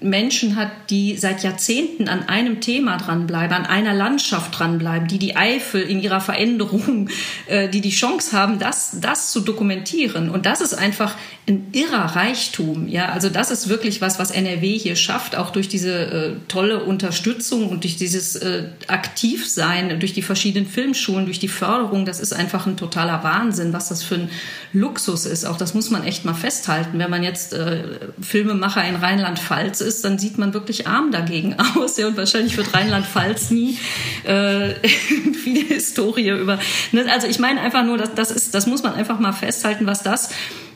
[0.02, 5.36] Menschen hat, die seit Jahrzehnten an einem Thema dranbleiben, an einer Landschaft dranbleiben, die die
[5.36, 7.10] Eifel in ihrer Veränderung,
[7.48, 10.30] äh, die die Chance haben, das, das zu dokumentieren.
[10.30, 11.16] Und das ist einfach
[11.52, 12.88] ein irrer Reichtum.
[12.88, 16.84] Ja, also das ist wirklich was, was NRW hier schafft, auch durch diese äh, tolle
[16.84, 22.06] Unterstützung und durch dieses äh, Aktivsein, durch die verschiedenen Filmschulen, durch die Förderung.
[22.06, 24.30] Das ist einfach ein totaler Wahnsinn, was das für ein
[24.74, 25.46] Luxus ist.
[25.46, 26.98] Auch das muss man echt mal festhalten.
[26.98, 27.84] Wenn man jetzt äh,
[28.22, 31.98] Filmemacher in Rheinland-Pfalz ist, dann sieht man wirklich arm dagegen aus.
[31.98, 33.78] Ja, und wahrscheinlich wird Rheinland-Pfalz nie
[34.24, 34.74] äh,
[35.44, 36.60] viele Historie über.
[36.92, 37.06] Ne?
[37.12, 40.04] Also ich meine einfach nur, dass das ist, das muss man einfach mal festhalten, was
[40.04, 40.30] das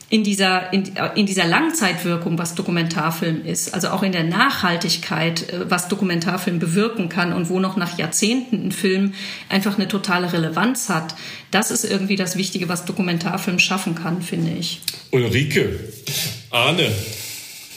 [0.08, 5.68] in dieser, in, in dieser Langzeitwirkung, was Dokumentarfilm ist, also auch in der Nachhaltigkeit, äh,
[5.70, 9.14] was Dokumentarfilm bewirken kann und wo noch nach Jahrzehnten ein Film
[9.48, 11.14] einfach eine totale Relevanz hat,
[11.50, 14.80] das ist irgendwie das Wichtige, was Dokumentarfilm schaffen kann, finde ich.
[15.10, 15.80] Ulrike,
[16.50, 16.88] Arne,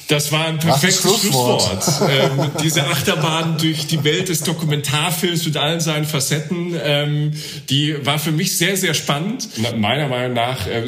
[0.09, 1.83] das war ein perfektes Schlusswort.
[1.83, 2.09] Schlusswort.
[2.09, 7.31] ähm, diese Achterbahn durch die Welt des Dokumentarfilms mit allen seinen Facetten, ähm,
[7.69, 9.49] die war für mich sehr, sehr spannend.
[9.77, 10.83] Meiner Meinung nach äh,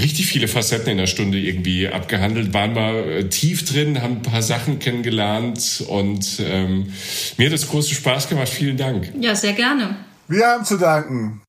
[0.00, 4.22] richtig viele Facetten in der Stunde irgendwie abgehandelt, waren mal äh, tief drin, haben ein
[4.22, 6.92] paar Sachen kennengelernt und ähm,
[7.38, 8.48] mir hat es großen Spaß gemacht.
[8.48, 9.12] Vielen Dank.
[9.18, 9.96] Ja, sehr gerne.
[10.28, 11.42] Wir haben zu danken.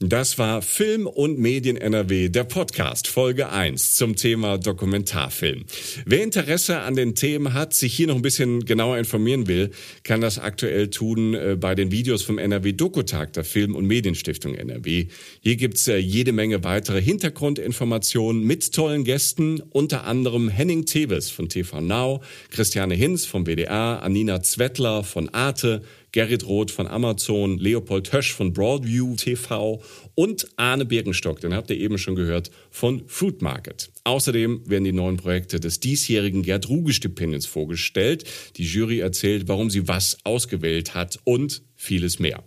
[0.00, 5.64] Das war Film und Medien NRW, der Podcast Folge 1 zum Thema Dokumentarfilm.
[6.06, 9.72] Wer Interesse an den Themen hat, sich hier noch ein bisschen genauer informieren will,
[10.04, 14.54] kann das aktuell tun äh, bei den Videos vom NRW Dokutag der Film- und Medienstiftung
[14.54, 15.08] NRW.
[15.40, 21.48] Hier gibt's äh, jede Menge weitere Hintergrundinformationen mit tollen Gästen, unter anderem Henning Teves von
[21.48, 22.22] TV Now,
[22.52, 25.82] Christiane Hinz vom WDR, Anina Zwettler von Arte,
[26.12, 29.82] Gerrit Roth von Amazon, Leopold Hösch von Broadview TV
[30.14, 33.90] und Arne Birkenstock, den habt ihr eben schon gehört, von Fruit Market.
[34.04, 38.24] Außerdem werden die neuen Projekte des diesjährigen Gerd Ruge Stipendiums vorgestellt.
[38.56, 42.44] Die Jury erzählt, warum sie was ausgewählt hat und vieles mehr.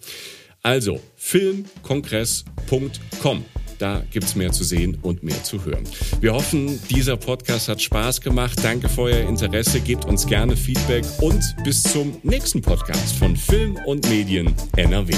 [0.63, 3.45] Also filmkongress.com.
[3.81, 5.83] Da gibt's mehr zu sehen und mehr zu hören.
[6.19, 8.59] Wir hoffen, dieser Podcast hat Spaß gemacht.
[8.63, 9.79] Danke für euer Interesse.
[9.79, 15.15] Gebt uns gerne Feedback und bis zum nächsten Podcast von Film und Medien NRW.